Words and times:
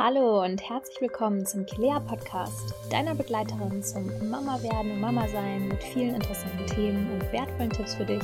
Hallo 0.00 0.44
und 0.44 0.62
herzlich 0.62 1.00
willkommen 1.00 1.44
zum 1.44 1.66
Kilea 1.66 1.98
Podcast, 1.98 2.72
deiner 2.88 3.16
Begleiterin 3.16 3.82
zum 3.82 4.06
Mama 4.30 4.62
werden 4.62 4.92
und 4.92 5.00
Mama 5.00 5.26
sein 5.26 5.66
mit 5.66 5.82
vielen 5.82 6.14
interessanten 6.14 6.66
Themen 6.68 7.10
und 7.10 7.32
wertvollen 7.32 7.72
Tipps 7.72 7.96
für 7.96 8.04
dich 8.04 8.22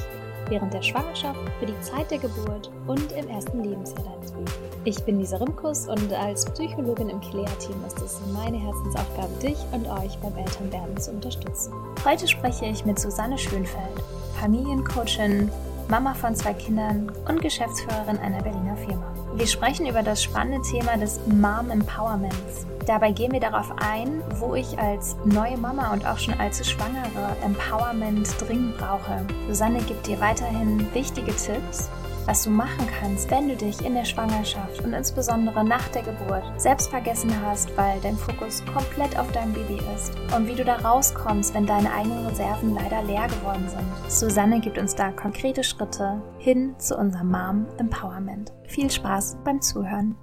während 0.49 0.73
der 0.73 0.83
Schwangerschaft, 0.83 1.41
für 1.59 1.67
die 1.67 1.81
Zeit 1.81 2.13
der 2.13 2.19
Geburt 2.19 2.71
und 2.87 3.11
im 3.11 3.29
ersten 3.29 3.65
Lebensjahr 3.65 4.05
deines 4.05 4.31
Babys. 4.31 4.55
Ich 4.85 5.03
bin 5.03 5.19
Lisa 5.19 5.39
Rimkus 5.39 5.89
und 5.89 6.13
als 6.13 6.45
Psychologin 6.53 7.09
im 7.09 7.21
Kilea-Team 7.21 7.85
ist 7.89 8.01
es 8.01 8.21
meine 8.33 8.59
Herzensaufgabe, 8.59 9.35
dich 9.43 9.59
und 9.73 9.89
euch 9.89 10.17
beim 10.21 10.37
Elternwerden 10.37 10.97
zu 10.97 11.11
unterstützen. 11.11 11.75
Heute 12.05 12.29
spreche 12.29 12.67
ich 12.67 12.85
mit 12.85 13.01
Susanne 13.01 13.37
Schönfeld, 13.37 14.01
Familiencoachin, 14.41 15.51
Mama 15.89 16.15
von 16.15 16.37
zwei 16.37 16.55
Kindern 16.55 17.11
und 17.29 17.43
Geschäftsführerin 17.43 18.19
einer 18.19 18.43
Berliner 18.43 18.77
Firma. 18.77 19.24
Wir 19.37 19.49
sprechen 19.49 19.87
über 19.87 20.05
das 20.05 20.23
spannende 20.23 20.63
Thema 20.63 20.97
des 20.97 21.19
Mom 21.27 21.69
Empowerments. 21.69 22.67
Dabei 22.87 23.11
gehen 23.11 23.33
wir 23.33 23.41
darauf 23.41 23.73
ein, 23.79 24.23
wo 24.39 24.55
ich 24.55 24.79
als 24.79 25.17
neue 25.25 25.57
Mama 25.57 25.93
und 25.93 26.07
auch 26.07 26.19
schon 26.19 26.35
als 26.35 26.65
Schwangere 26.65 27.37
Empowerment 27.45 28.29
dringend 28.41 28.79
brauche. 28.79 29.27
Susanne 29.49 29.81
gibt 29.81 30.07
dir 30.07 30.21
weiterhin 30.21 30.87
wichtige 30.95 31.35
Tipps 31.35 31.91
was 32.27 32.45
du 32.45 32.51
machen 32.51 32.87
kannst, 32.99 33.31
wenn 33.31 33.49
du 33.49 33.57
dich 33.57 33.85
in 33.85 33.95
der 33.95 34.05
Schwangerschaft 34.05 34.81
und 34.83 34.93
insbesondere 34.93 35.65
nach 35.65 35.89
der 35.89 36.03
Geburt 36.03 36.45
selbst 36.61 36.89
vergessen 36.89 37.31
hast, 37.45 37.77
weil 37.77 38.01
dein 38.01 38.17
Fokus 38.17 38.65
komplett 38.65 39.19
auf 39.19 39.31
deinem 39.33 39.53
Baby 39.53 39.81
ist 39.95 40.13
und 40.35 40.47
wie 40.47 40.55
du 40.55 40.65
da 40.65 40.77
rauskommst, 40.77 41.55
wenn 41.55 41.67
deine 41.67 41.93
eigenen 41.93 42.27
Reserven 42.27 42.75
leider 42.75 43.03
leer 43.03 43.27
geworden 43.29 43.69
sind. 43.69 44.11
Susanne 44.11 44.61
gibt 44.61 44.79
uns 44.79 44.95
da 44.95 45.11
konkrete 45.11 45.63
Schritte 45.63 46.23
hin 46.39 46.75
zu 46.79 46.97
unserem 46.97 47.31
Mom 47.31 47.67
Empowerment. 47.79 48.53
Viel 48.67 48.91
Spaß 48.91 49.37
beim 49.45 49.61
Zuhören. 49.61 50.17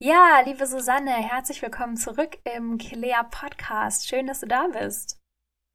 Ja, 0.00 0.40
liebe 0.44 0.66
Susanne, 0.66 1.10
herzlich 1.10 1.60
willkommen 1.60 1.96
zurück 1.96 2.38
im 2.56 2.78
Kilea 2.78 3.24
Podcast. 3.24 4.08
Schön, 4.08 4.26
dass 4.26 4.40
du 4.40 4.46
da 4.46 4.68
bist. 4.68 5.18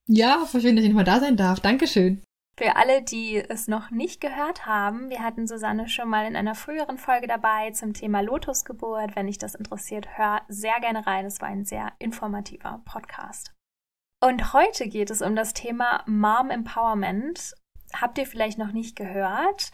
Ja, 0.08 0.46
voll 0.46 0.62
schön, 0.62 0.76
dass 0.76 0.84
ich 0.84 0.92
nochmal 0.92 1.06
da 1.06 1.20
sein 1.20 1.38
darf. 1.38 1.60
Dankeschön. 1.60 2.24
Für 2.56 2.76
alle, 2.76 3.02
die 3.02 3.38
es 3.38 3.68
noch 3.68 3.90
nicht 3.90 4.22
gehört 4.22 4.68
haben, 4.68 5.10
wir 5.10 5.24
hatten 5.24 5.48
Susanne 5.48 5.90
schon 5.90 6.08
mal 6.08 6.28
in 6.28 6.36
einer 6.36 6.54
früheren 6.54 7.00
Folge 7.00 7.26
dabei 7.26 7.72
zum 7.72 7.94
Thema 7.94 8.22
Lotusgeburt. 8.22 9.16
Wenn 9.16 9.26
dich 9.26 9.40
das 9.40 9.56
interessiert, 9.56 10.20
hör 10.20 10.44
sehr 10.50 10.80
gerne 10.80 11.08
rein. 11.08 11.26
Es 11.26 11.42
war 11.42 11.48
ein 11.48 11.66
sehr 11.66 11.94
informativer 11.98 12.84
Podcast. 12.86 13.56
Und 14.22 14.54
heute 14.54 14.88
geht 14.88 15.10
es 15.10 15.24
um 15.24 15.36
das 15.36 15.54
Thema 15.54 16.04
Mom 16.06 16.52
Empowerment. 16.52 17.56
Habt 18.00 18.20
ihr 18.20 18.28
vielleicht 18.28 18.60
noch 18.60 18.72
nicht 18.72 18.96
gehört? 18.96 19.72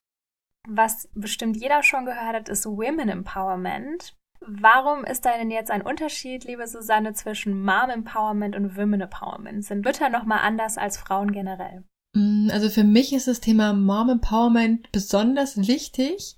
Was 0.66 1.10
bestimmt 1.14 1.58
jeder 1.58 1.84
schon 1.84 2.06
gehört 2.06 2.34
hat, 2.34 2.50
ist 2.50 2.66
Women 2.66 3.10
Empowerment. 3.10 4.16
Warum 4.40 5.04
ist 5.04 5.26
da 5.26 5.38
denn 5.38 5.52
jetzt 5.52 5.70
ein 5.70 5.82
Unterschied, 5.82 6.46
liebe 6.46 6.66
Susanne, 6.66 7.12
zwischen 7.12 7.62
Mom 7.62 7.90
Empowerment 7.90 8.56
und 8.56 8.78
Women 8.78 9.02
Empowerment? 9.02 9.66
Sind 9.66 9.84
Mütter 9.84 10.08
nochmal 10.08 10.40
anders 10.40 10.78
als 10.78 10.98
Frauen 10.98 11.34
generell? 11.34 11.84
Mm, 12.14 12.50
also 12.52 12.70
für 12.70 12.84
mich 12.84 13.14
ist 13.14 13.28
das 13.28 13.42
Thema 13.42 13.74
Mom 13.74 14.10
Empowerment 14.10 14.92
besonders 14.92 15.68
wichtig, 15.68 16.38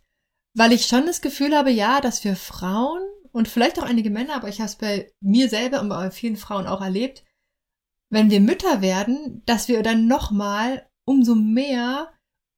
weil 0.56 0.74
ich 0.74 0.86
schon 0.86 1.06
das 1.06 1.22
Gefühl 1.22 1.56
habe, 1.56 1.72
ja, 1.72 2.02
dass 2.02 2.24
wir 2.24 2.36
Frauen 2.36 3.02
und 3.32 3.48
vielleicht 3.48 3.80
auch 3.80 3.86
einige 3.86 4.10
Männer, 4.10 4.36
aber 4.36 4.50
ich 4.50 4.60
habe 4.60 4.68
es 4.68 4.76
bei 4.76 5.12
mir 5.22 5.50
selber 5.50 5.82
und 5.82 5.90
bei 5.90 6.12
vielen 6.12 6.36
Frauen 6.36 6.68
auch 6.68 6.82
erlebt, 6.82 7.24
wenn 8.10 8.30
wir 8.30 8.42
Mütter 8.42 8.82
werden, 8.82 9.42
dass 9.46 9.70
wir 9.70 9.84
dann 9.84 10.08
nochmal 10.08 10.90
umso 11.06 11.36
mehr 11.36 12.12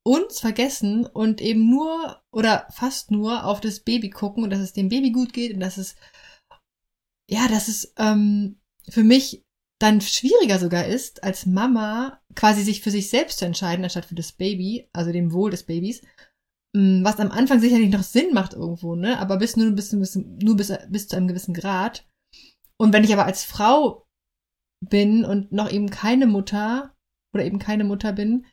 uns 0.03 0.39
vergessen 0.39 1.05
und 1.05 1.39
eben 1.39 1.69
nur 1.69 2.21
oder 2.31 2.67
fast 2.71 3.11
nur 3.11 3.45
auf 3.45 3.61
das 3.61 3.81
Baby 3.81 4.09
gucken 4.09 4.43
und 4.43 4.49
dass 4.49 4.59
es 4.59 4.73
dem 4.73 4.89
Baby 4.89 5.11
gut 5.11 5.31
geht 5.31 5.53
und 5.53 5.59
dass 5.59 5.77
es 5.77 5.95
ja, 7.29 7.47
dass 7.47 7.67
es 7.67 7.93
ähm, 7.97 8.59
für 8.89 9.03
mich 9.03 9.45
dann 9.79 10.01
schwieriger 10.01 10.59
sogar 10.59 10.85
ist, 10.85 11.23
als 11.23 11.45
Mama 11.45 12.21
quasi 12.35 12.63
sich 12.63 12.81
für 12.81 12.91
sich 12.91 13.09
selbst 13.09 13.39
zu 13.39 13.45
entscheiden, 13.45 13.83
anstatt 13.83 14.05
für 14.05 14.15
das 14.15 14.31
Baby, 14.31 14.89
also 14.93 15.11
dem 15.11 15.31
Wohl 15.31 15.51
des 15.51 15.63
Babys, 15.63 16.01
mm, 16.75 17.03
was 17.03 17.19
am 17.19 17.31
Anfang 17.31 17.59
sicherlich 17.59 17.89
noch 17.89 18.03
Sinn 18.03 18.33
macht 18.33 18.53
irgendwo, 18.53 18.95
ne, 18.95 19.19
aber 19.19 19.37
bis 19.37 19.57
nur 19.57 19.71
bis, 19.71 19.91
bis, 19.91 20.15
nur 20.15 20.55
bis, 20.55 20.73
bis 20.89 21.07
zu 21.07 21.15
einem 21.15 21.27
gewissen 21.27 21.53
Grad. 21.53 22.05
Und 22.77 22.93
wenn 22.93 23.03
ich 23.03 23.13
aber 23.13 23.25
als 23.25 23.43
Frau 23.43 24.05
bin 24.89 25.25
und 25.25 25.51
noch 25.51 25.71
eben 25.71 25.89
keine 25.89 26.27
Mutter 26.27 26.95
oder 27.33 27.45
eben 27.45 27.59
keine 27.59 27.83
Mutter 27.83 28.13
bin, 28.13 28.45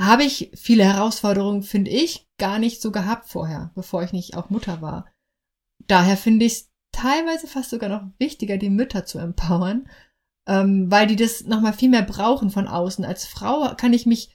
habe 0.00 0.24
ich 0.24 0.50
viele 0.54 0.84
Herausforderungen, 0.84 1.62
finde 1.62 1.90
ich, 1.90 2.28
gar 2.38 2.58
nicht 2.58 2.80
so 2.80 2.92
gehabt 2.92 3.28
vorher, 3.28 3.72
bevor 3.74 4.02
ich 4.02 4.12
nicht 4.12 4.36
auch 4.36 4.50
Mutter 4.50 4.80
war. 4.80 5.10
Daher 5.86 6.16
finde 6.16 6.46
ich 6.46 6.52
es 6.52 6.70
teilweise 6.92 7.46
fast 7.46 7.70
sogar 7.70 7.88
noch 7.88 8.08
wichtiger, 8.18 8.58
die 8.58 8.70
Mütter 8.70 9.04
zu 9.06 9.18
empowern, 9.18 9.88
ähm, 10.48 10.90
weil 10.90 11.06
die 11.06 11.16
das 11.16 11.44
nochmal 11.44 11.74
viel 11.74 11.90
mehr 11.90 12.02
brauchen 12.02 12.50
von 12.50 12.66
außen. 12.66 13.04
Als 13.04 13.26
Frau 13.26 13.74
kann 13.76 13.92
ich 13.92 14.06
mich 14.06 14.34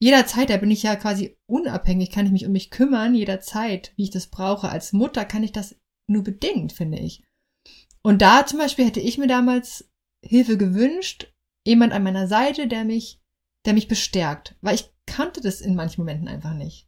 jederzeit, 0.00 0.50
da 0.50 0.58
bin 0.58 0.70
ich 0.70 0.82
ja 0.82 0.96
quasi 0.96 1.36
unabhängig, 1.46 2.10
kann 2.10 2.26
ich 2.26 2.32
mich 2.32 2.46
um 2.46 2.52
mich 2.52 2.70
kümmern, 2.70 3.14
jederzeit, 3.14 3.92
wie 3.96 4.04
ich 4.04 4.10
das 4.10 4.26
brauche. 4.26 4.68
Als 4.68 4.92
Mutter 4.92 5.24
kann 5.24 5.42
ich 5.42 5.52
das 5.52 5.76
nur 6.06 6.22
bedingt, 6.22 6.72
finde 6.72 6.98
ich. 6.98 7.24
Und 8.02 8.20
da 8.20 8.44
zum 8.44 8.58
Beispiel 8.58 8.84
hätte 8.84 9.00
ich 9.00 9.16
mir 9.16 9.26
damals 9.26 9.90
Hilfe 10.22 10.58
gewünscht, 10.58 11.32
jemand 11.66 11.94
an 11.94 12.02
meiner 12.02 12.28
Seite, 12.28 12.68
der 12.68 12.84
mich, 12.84 13.20
der 13.64 13.72
mich 13.72 13.88
bestärkt, 13.88 14.56
weil 14.60 14.74
ich 14.74 14.92
kannte 15.06 15.40
das 15.40 15.62
in 15.62 15.74
manchen 15.74 16.02
Momenten 16.02 16.28
einfach 16.28 16.52
nicht. 16.52 16.86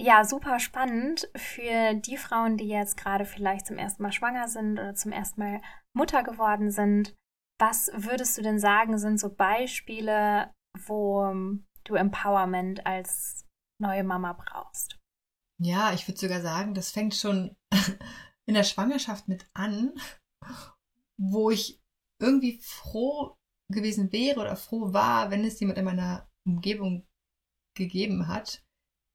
Ja, 0.00 0.24
super 0.24 0.58
spannend 0.60 1.28
für 1.36 1.94
die 1.94 2.16
Frauen, 2.16 2.56
die 2.58 2.68
jetzt 2.68 2.96
gerade 2.96 3.24
vielleicht 3.24 3.66
zum 3.66 3.78
ersten 3.78 4.02
Mal 4.02 4.12
schwanger 4.12 4.48
sind 4.48 4.72
oder 4.72 4.94
zum 4.94 5.12
ersten 5.12 5.40
Mal 5.40 5.60
Mutter 5.94 6.22
geworden 6.22 6.70
sind. 6.70 7.14
Was 7.58 7.90
würdest 7.94 8.36
du 8.36 8.42
denn 8.42 8.58
sagen, 8.58 8.98
sind 8.98 9.18
so 9.18 9.34
Beispiele, 9.34 10.52
wo 10.86 11.24
ähm, 11.24 11.66
du 11.84 11.94
Empowerment 11.94 12.84
als 12.84 13.46
neue 13.80 14.04
Mama 14.04 14.34
brauchst? 14.34 14.98
Ja, 15.58 15.94
ich 15.94 16.06
würde 16.06 16.20
sogar 16.20 16.42
sagen, 16.42 16.74
das 16.74 16.90
fängt 16.90 17.14
schon 17.14 17.56
in 18.46 18.54
der 18.54 18.64
Schwangerschaft 18.64 19.26
mit 19.28 19.48
an, 19.54 19.94
wo 21.18 21.50
ich 21.50 21.80
irgendwie 22.20 22.60
froh 22.60 23.36
gewesen 23.72 24.12
wäre 24.12 24.40
oder 24.40 24.56
froh 24.56 24.92
war, 24.92 25.30
wenn 25.30 25.44
es 25.44 25.58
jemand 25.58 25.78
in 25.78 25.86
meiner 25.86 26.30
Umgebung 26.46 27.06
gegeben 27.74 28.28
hat, 28.28 28.62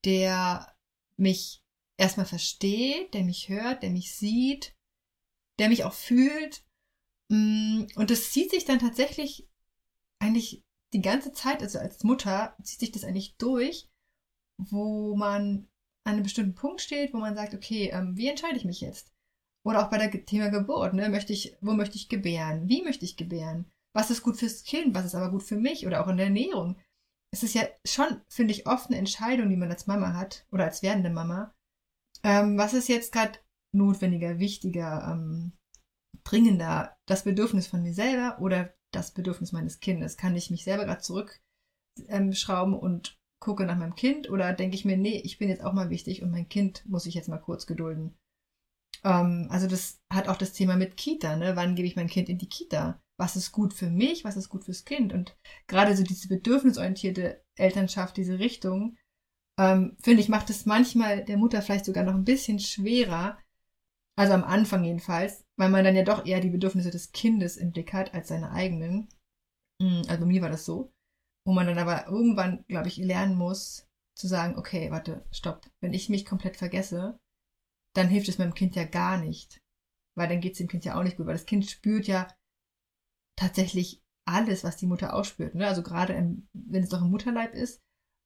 der 0.03 0.75
mich 1.17 1.63
erstmal 1.97 2.25
versteht, 2.25 3.13
der 3.13 3.23
mich 3.23 3.49
hört, 3.49 3.83
der 3.83 3.91
mich 3.91 4.15
sieht, 4.15 4.75
der 5.59 5.69
mich 5.69 5.83
auch 5.83 5.93
fühlt 5.93 6.65
und 7.31 8.09
das 8.09 8.31
zieht 8.31 8.51
sich 8.51 8.65
dann 8.65 8.79
tatsächlich 8.79 9.49
eigentlich 10.19 10.63
die 10.93 11.01
ganze 11.01 11.31
Zeit, 11.31 11.61
also 11.61 11.79
als 11.79 12.03
Mutter 12.03 12.55
zieht 12.61 12.79
sich 12.79 12.91
das 12.91 13.03
eigentlich 13.03 13.37
durch, 13.37 13.89
wo 14.57 15.15
man 15.15 15.67
an 16.03 16.13
einem 16.13 16.23
bestimmten 16.23 16.55
Punkt 16.55 16.81
steht, 16.81 17.13
wo 17.13 17.17
man 17.17 17.35
sagt, 17.35 17.53
okay, 17.53 17.89
ähm, 17.93 18.17
wie 18.17 18.27
entscheide 18.27 18.57
ich 18.57 18.65
mich 18.65 18.81
jetzt? 18.81 19.13
Oder 19.63 19.85
auch 19.85 19.89
bei 19.89 19.97
der 19.97 20.25
Thema 20.25 20.49
Geburt, 20.49 20.93
ne? 20.93 21.09
Möchte 21.09 21.33
ich, 21.33 21.55
wo 21.61 21.73
möchte 21.73 21.95
ich 21.95 22.09
gebären? 22.09 22.67
Wie 22.67 22.81
möchte 22.81 23.05
ich 23.05 23.15
gebären? 23.15 23.71
Was 23.93 24.09
ist 24.09 24.23
gut 24.23 24.37
fürs 24.37 24.63
Kind? 24.63 24.95
Was 24.95 25.05
ist 25.05 25.15
aber 25.15 25.29
gut 25.29 25.43
für 25.43 25.57
mich? 25.57 25.85
Oder 25.85 26.03
auch 26.03 26.07
in 26.07 26.17
der 26.17 26.27
Ernährung. 26.27 26.77
es 27.33 27.43
ist 27.43 27.53
ja 27.53 27.63
schon, 27.85 28.21
finde 28.27 28.53
ich, 28.53 28.67
oft 28.67 28.87
eine 28.87 28.97
Entscheidung, 28.97 29.49
die 29.49 29.55
man 29.55 29.69
als 29.69 29.87
Mama 29.87 30.13
hat 30.13 30.45
oder 30.51 30.65
als 30.65 30.81
werdende 30.81 31.09
Mama. 31.09 31.53
Ähm, 32.23 32.57
was 32.57 32.73
ist 32.73 32.89
jetzt 32.89 33.13
gerade 33.13 33.39
notwendiger, 33.73 34.39
wichtiger, 34.39 35.07
ähm, 35.13 35.53
dringender? 36.23 36.95
Das 37.05 37.23
Bedürfnis 37.23 37.67
von 37.67 37.81
mir 37.81 37.93
selber 37.93 38.37
oder 38.39 38.73
das 38.91 39.11
Bedürfnis 39.11 39.51
meines 39.51 39.79
Kindes? 39.79 40.17
Kann 40.17 40.35
ich 40.35 40.51
mich 40.51 40.63
selber 40.63 40.85
gerade 40.85 41.01
zurückschrauben 41.01 42.73
ähm, 42.73 42.79
und 42.79 43.19
gucke 43.39 43.65
nach 43.65 43.77
meinem 43.77 43.95
Kind 43.95 44.29
oder 44.29 44.53
denke 44.53 44.75
ich 44.75 44.85
mir, 44.85 44.97
nee, 44.97 45.19
ich 45.23 45.39
bin 45.39 45.49
jetzt 45.49 45.63
auch 45.63 45.73
mal 45.73 45.89
wichtig 45.89 46.21
und 46.21 46.31
mein 46.31 46.47
Kind 46.47 46.83
muss 46.87 47.05
ich 47.05 47.15
jetzt 47.15 47.29
mal 47.29 47.39
kurz 47.39 47.65
gedulden? 47.65 48.15
Ähm, 49.03 49.47
also 49.49 49.67
das 49.67 49.99
hat 50.11 50.27
auch 50.27 50.37
das 50.37 50.53
Thema 50.53 50.75
mit 50.75 50.95
Kita, 50.97 51.35
ne? 51.35 51.55
Wann 51.55 51.75
gebe 51.75 51.87
ich 51.87 51.95
mein 51.95 52.07
Kind 52.07 52.29
in 52.29 52.37
die 52.37 52.49
Kita? 52.49 53.01
Was 53.17 53.35
ist 53.35 53.51
gut 53.51 53.73
für 53.73 53.89
mich? 53.89 54.23
Was 54.23 54.37
ist 54.37 54.49
gut 54.49 54.65
fürs 54.65 54.85
Kind? 54.85 55.13
Und 55.13 55.35
gerade 55.67 55.95
so 55.95 56.03
diese 56.03 56.27
bedürfnisorientierte 56.27 57.43
Elternschaft, 57.55 58.17
diese 58.17 58.39
Richtung, 58.39 58.97
ähm, 59.59 59.97
finde 60.01 60.21
ich, 60.21 60.29
macht 60.29 60.49
es 60.49 60.65
manchmal 60.65 61.23
der 61.23 61.37
Mutter 61.37 61.61
vielleicht 61.61 61.85
sogar 61.85 62.03
noch 62.03 62.15
ein 62.15 62.23
bisschen 62.23 62.59
schwerer, 62.59 63.37
also 64.17 64.33
am 64.33 64.43
Anfang 64.43 64.83
jedenfalls, 64.83 65.45
weil 65.57 65.69
man 65.69 65.83
dann 65.83 65.95
ja 65.95 66.03
doch 66.03 66.25
eher 66.25 66.41
die 66.41 66.49
Bedürfnisse 66.49 66.91
des 66.91 67.11
Kindes 67.11 67.57
im 67.57 67.71
Blick 67.71 67.93
hat 67.93 68.13
als 68.13 68.27
seine 68.27 68.51
eigenen. 68.51 69.09
Hm, 69.81 70.03
also 70.07 70.25
mir 70.25 70.41
war 70.41 70.49
das 70.49 70.65
so. 70.65 70.91
Wo 71.45 71.53
man 71.53 71.65
dann 71.65 71.79
aber 71.79 72.07
irgendwann, 72.07 72.63
glaube 72.67 72.87
ich, 72.87 72.97
lernen 72.97 73.35
muss, 73.35 73.87
zu 74.15 74.27
sagen, 74.27 74.57
okay, 74.57 74.91
warte, 74.91 75.25
stopp. 75.31 75.69
Wenn 75.81 75.93
ich 75.93 76.09
mich 76.09 76.25
komplett 76.25 76.57
vergesse, 76.57 77.19
dann 77.95 78.09
hilft 78.09 78.29
es 78.29 78.37
meinem 78.37 78.53
Kind 78.53 78.75
ja 78.75 78.83
gar 78.83 79.17
nicht. 79.17 79.61
Weil 80.15 80.27
dann 80.27 80.41
geht 80.41 80.53
es 80.53 80.57
dem 80.59 80.67
Kind 80.67 80.85
ja 80.85 80.99
auch 80.99 81.03
nicht 81.03 81.17
gut, 81.17 81.25
weil 81.25 81.33
das 81.33 81.45
Kind 81.45 81.65
spürt 81.65 82.07
ja 82.07 82.27
tatsächlich 83.39 84.03
alles, 84.27 84.63
was 84.63 84.77
die 84.77 84.85
Mutter 84.85 85.13
ausspürt. 85.13 85.55
Ne? 85.55 85.67
Also 85.67 85.81
gerade 85.81 86.13
im, 86.13 86.47
wenn 86.53 86.83
es 86.83 86.91
noch 86.91 87.01
im 87.01 87.09
Mutterleib 87.09 87.53
ist, 87.55 87.81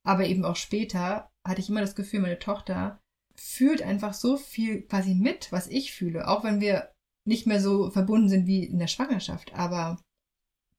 aber 0.05 0.25
eben 0.25 0.43
auch 0.45 0.55
später 0.55 1.31
hatte 1.47 1.61
ich 1.61 1.69
immer 1.69 1.81
das 1.81 1.95
Gefühl, 1.95 2.19
meine 2.19 2.39
Tochter 2.39 3.01
fühlt 3.37 3.81
einfach 3.81 4.13
so 4.13 4.37
viel 4.37 4.83
quasi 4.83 5.13
mit, 5.13 5.51
was 5.51 5.67
ich 5.67 5.93
fühle, 5.93 6.27
auch 6.27 6.43
wenn 6.43 6.61
wir 6.61 6.91
nicht 7.27 7.47
mehr 7.47 7.59
so 7.59 7.89
verbunden 7.89 8.29
sind 8.29 8.47
wie 8.47 8.63
in 8.63 8.79
der 8.79 8.87
Schwangerschaft. 8.87 9.53
Aber 9.53 9.99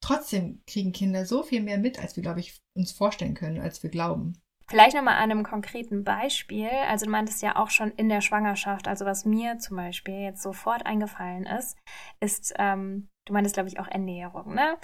trotzdem 0.00 0.62
kriegen 0.66 0.92
Kinder 0.92 1.26
so 1.26 1.42
viel 1.42 1.62
mehr 1.62 1.78
mit, 1.78 1.98
als 1.98 2.16
wir, 2.16 2.22
glaube 2.22 2.40
ich, 2.40 2.58
uns 2.76 2.92
vorstellen 2.92 3.34
können, 3.34 3.60
als 3.60 3.82
wir 3.82 3.90
glauben. 3.90 4.40
Vielleicht 4.68 4.96
nochmal 4.96 5.14
an 5.14 5.30
einem 5.30 5.44
konkreten 5.44 6.02
Beispiel. 6.02 6.68
Also 6.88 7.06
du 7.06 7.12
meintest 7.12 7.40
ja 7.40 7.56
auch 7.56 7.70
schon 7.70 7.92
in 7.92 8.08
der 8.08 8.20
Schwangerschaft, 8.20 8.88
also 8.88 9.04
was 9.04 9.24
mir 9.24 9.58
zum 9.58 9.76
Beispiel 9.76 10.14
jetzt 10.14 10.42
sofort 10.42 10.84
eingefallen 10.84 11.46
ist, 11.46 11.78
ist, 12.20 12.52
ähm, 12.58 13.08
du 13.26 13.32
meintest, 13.32 13.54
glaube 13.54 13.68
ich, 13.68 13.78
auch 13.78 13.86
Ernährung, 13.86 14.54
ne? 14.54 14.76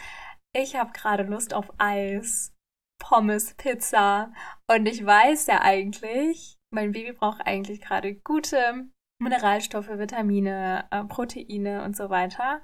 Ich 0.55 0.77
habe 0.77 0.93
gerade 0.93 1.25
Lust 1.25 1.53
auf 1.55 1.73
Eis, 1.79 2.55
Pommes, 3.01 3.55
Pizza 3.55 4.33
und 4.71 4.87
ich 4.87 5.05
weiß 5.05 5.47
ja 5.49 5.63
eigentlich, 5.63 6.59
mein 6.73 6.93
Baby 6.93 7.13
braucht 7.13 7.41
eigentlich 7.47 7.81
gerade 7.81 8.15
gute 8.15 8.89
Mineralstoffe, 9.21 9.89
Vitamine, 9.89 10.87
äh, 10.91 11.05
Proteine 11.05 11.85
und 11.85 11.97
so 11.97 12.11
weiter. 12.11 12.63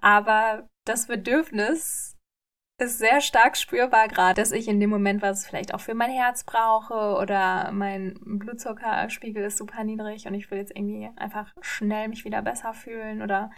Aber 0.00 0.68
das 0.86 1.06
Bedürfnis 1.06 2.16
ist 2.80 2.98
sehr 2.98 3.20
stark 3.20 3.56
spürbar 3.56 4.06
gerade, 4.06 4.40
dass 4.40 4.52
ich 4.52 4.68
in 4.68 4.78
dem 4.78 4.90
Moment 4.90 5.20
was 5.20 5.46
vielleicht 5.46 5.74
auch 5.74 5.80
für 5.80 5.94
mein 5.94 6.10
Herz 6.10 6.44
brauche 6.44 7.16
oder 7.20 7.72
mein 7.72 8.14
Blutzuckerspiegel 8.24 9.44
ist 9.44 9.58
super 9.58 9.82
niedrig 9.82 10.26
und 10.26 10.34
ich 10.34 10.48
will 10.50 10.58
jetzt 10.58 10.76
irgendwie 10.76 11.10
einfach 11.16 11.52
schnell 11.60 12.08
mich 12.08 12.24
wieder 12.24 12.40
besser 12.40 12.74
fühlen 12.74 13.20
oder 13.20 13.50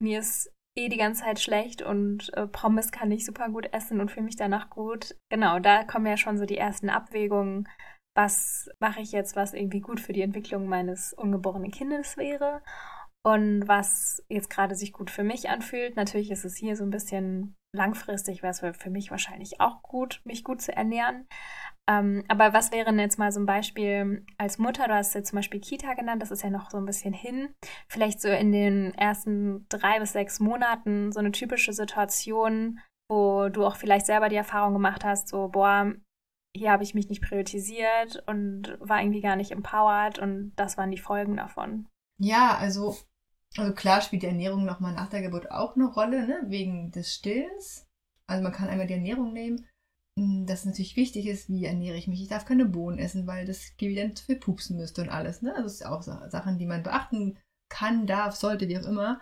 mir 0.00 0.20
ist 0.20 0.52
eh 0.76 0.88
die 0.88 0.96
ganze 0.96 1.24
Zeit 1.24 1.40
schlecht 1.40 1.82
und 1.82 2.32
äh, 2.34 2.46
Pommes 2.46 2.92
kann 2.92 3.10
ich 3.10 3.26
super 3.26 3.48
gut 3.48 3.72
essen 3.72 4.00
und 4.00 4.12
fühle 4.12 4.26
mich 4.26 4.36
danach 4.36 4.70
gut. 4.70 5.16
Genau, 5.28 5.58
da 5.58 5.82
kommen 5.82 6.06
ja 6.06 6.16
schon 6.16 6.38
so 6.38 6.46
die 6.46 6.58
ersten 6.58 6.88
Abwägungen. 6.88 7.68
Was 8.18 8.68
mache 8.80 9.00
ich 9.00 9.12
jetzt, 9.12 9.36
was 9.36 9.54
irgendwie 9.54 9.80
gut 9.80 10.00
für 10.00 10.12
die 10.12 10.22
Entwicklung 10.22 10.66
meines 10.66 11.12
ungeborenen 11.12 11.70
Kindes 11.70 12.16
wäre? 12.16 12.62
und 13.28 13.66
was 13.68 14.24
jetzt 14.28 14.48
gerade 14.48 14.74
sich 14.74 14.92
gut 14.92 15.10
für 15.10 15.24
mich 15.24 15.50
anfühlt. 15.50 15.96
Natürlich 15.96 16.30
ist 16.30 16.44
es 16.44 16.56
hier 16.56 16.76
so 16.76 16.84
ein 16.84 16.90
bisschen 16.90 17.56
langfristig, 17.74 18.42
wäre 18.42 18.52
es 18.52 18.60
für 18.60 18.90
mich 18.90 19.10
wahrscheinlich 19.10 19.60
auch 19.60 19.82
gut, 19.82 20.22
mich 20.24 20.44
gut 20.44 20.62
zu 20.62 20.74
ernähren. 20.74 21.26
Ähm, 21.88 22.24
aber 22.28 22.52
was 22.52 22.72
wäre 22.72 22.86
denn 22.86 22.98
jetzt 22.98 23.18
mal 23.18 23.30
so 23.30 23.40
ein 23.40 23.46
Beispiel 23.46 24.24
als 24.38 24.58
Mutter? 24.58 24.88
Du 24.88 24.94
hast 24.94 25.14
jetzt 25.14 25.28
zum 25.28 25.36
Beispiel 25.36 25.60
Kita 25.60 25.94
genannt, 25.94 26.22
das 26.22 26.30
ist 26.30 26.42
ja 26.42 26.50
noch 26.50 26.70
so 26.70 26.78
ein 26.78 26.86
bisschen 26.86 27.12
hin. 27.12 27.50
Vielleicht 27.88 28.20
so 28.20 28.28
in 28.28 28.52
den 28.52 28.94
ersten 28.94 29.66
drei 29.68 30.00
bis 30.00 30.12
sechs 30.12 30.40
Monaten 30.40 31.12
so 31.12 31.18
eine 31.18 31.32
typische 31.32 31.72
Situation, 31.72 32.80
wo 33.10 33.48
du 33.48 33.66
auch 33.66 33.76
vielleicht 33.76 34.06
selber 34.06 34.28
die 34.28 34.36
Erfahrung 34.36 34.72
gemacht 34.72 35.04
hast, 35.04 35.28
so, 35.28 35.48
boah, 35.48 35.92
hier 36.58 36.70
habe 36.72 36.82
ich 36.82 36.94
mich 36.94 37.08
nicht 37.08 37.22
priorisiert 37.22 38.22
und 38.26 38.76
war 38.80 39.00
irgendwie 39.00 39.20
gar 39.20 39.36
nicht 39.36 39.52
empowered 39.52 40.18
und 40.18 40.52
das 40.56 40.76
waren 40.76 40.90
die 40.90 40.98
Folgen 40.98 41.36
davon. 41.36 41.86
Ja, 42.18 42.56
also 42.56 42.96
also 43.56 43.72
klar 43.72 44.00
spielt 44.02 44.22
die 44.22 44.26
Ernährung 44.26 44.64
nochmal 44.64 44.94
nach 44.94 45.08
der 45.08 45.22
Geburt 45.22 45.50
auch 45.50 45.74
eine 45.74 45.86
Rolle, 45.86 46.26
ne? 46.26 46.42
wegen 46.46 46.90
des 46.90 47.14
Stillens. 47.14 47.86
Also 48.26 48.42
man 48.42 48.52
kann 48.52 48.68
einmal 48.68 48.86
die 48.86 48.94
Ernährung 48.94 49.32
nehmen, 49.32 49.66
hm, 50.18 50.46
dass 50.46 50.64
natürlich 50.64 50.96
wichtig 50.96 51.26
ist, 51.26 51.48
wie 51.48 51.64
ernähre 51.64 51.96
ich 51.96 52.08
mich. 52.08 52.20
Ich 52.22 52.28
darf 52.28 52.44
keine 52.44 52.66
Bohnen 52.66 52.98
essen, 52.98 53.26
weil 53.26 53.46
das 53.46 53.72
dann 53.78 54.16
zu 54.16 54.24
viel 54.24 54.36
pupsen 54.36 54.76
müsste 54.76 55.02
und 55.02 55.08
alles. 55.08 55.42
Ne? 55.42 55.50
Also 55.52 55.64
das 55.64 55.74
ist 55.74 55.86
auch 55.86 56.02
Sachen, 56.02 56.58
die 56.58 56.66
man 56.66 56.82
beachten 56.82 57.38
kann, 57.70 58.06
darf, 58.06 58.36
sollte, 58.36 58.68
wie 58.68 58.78
auch 58.78 58.86
immer. 58.86 59.20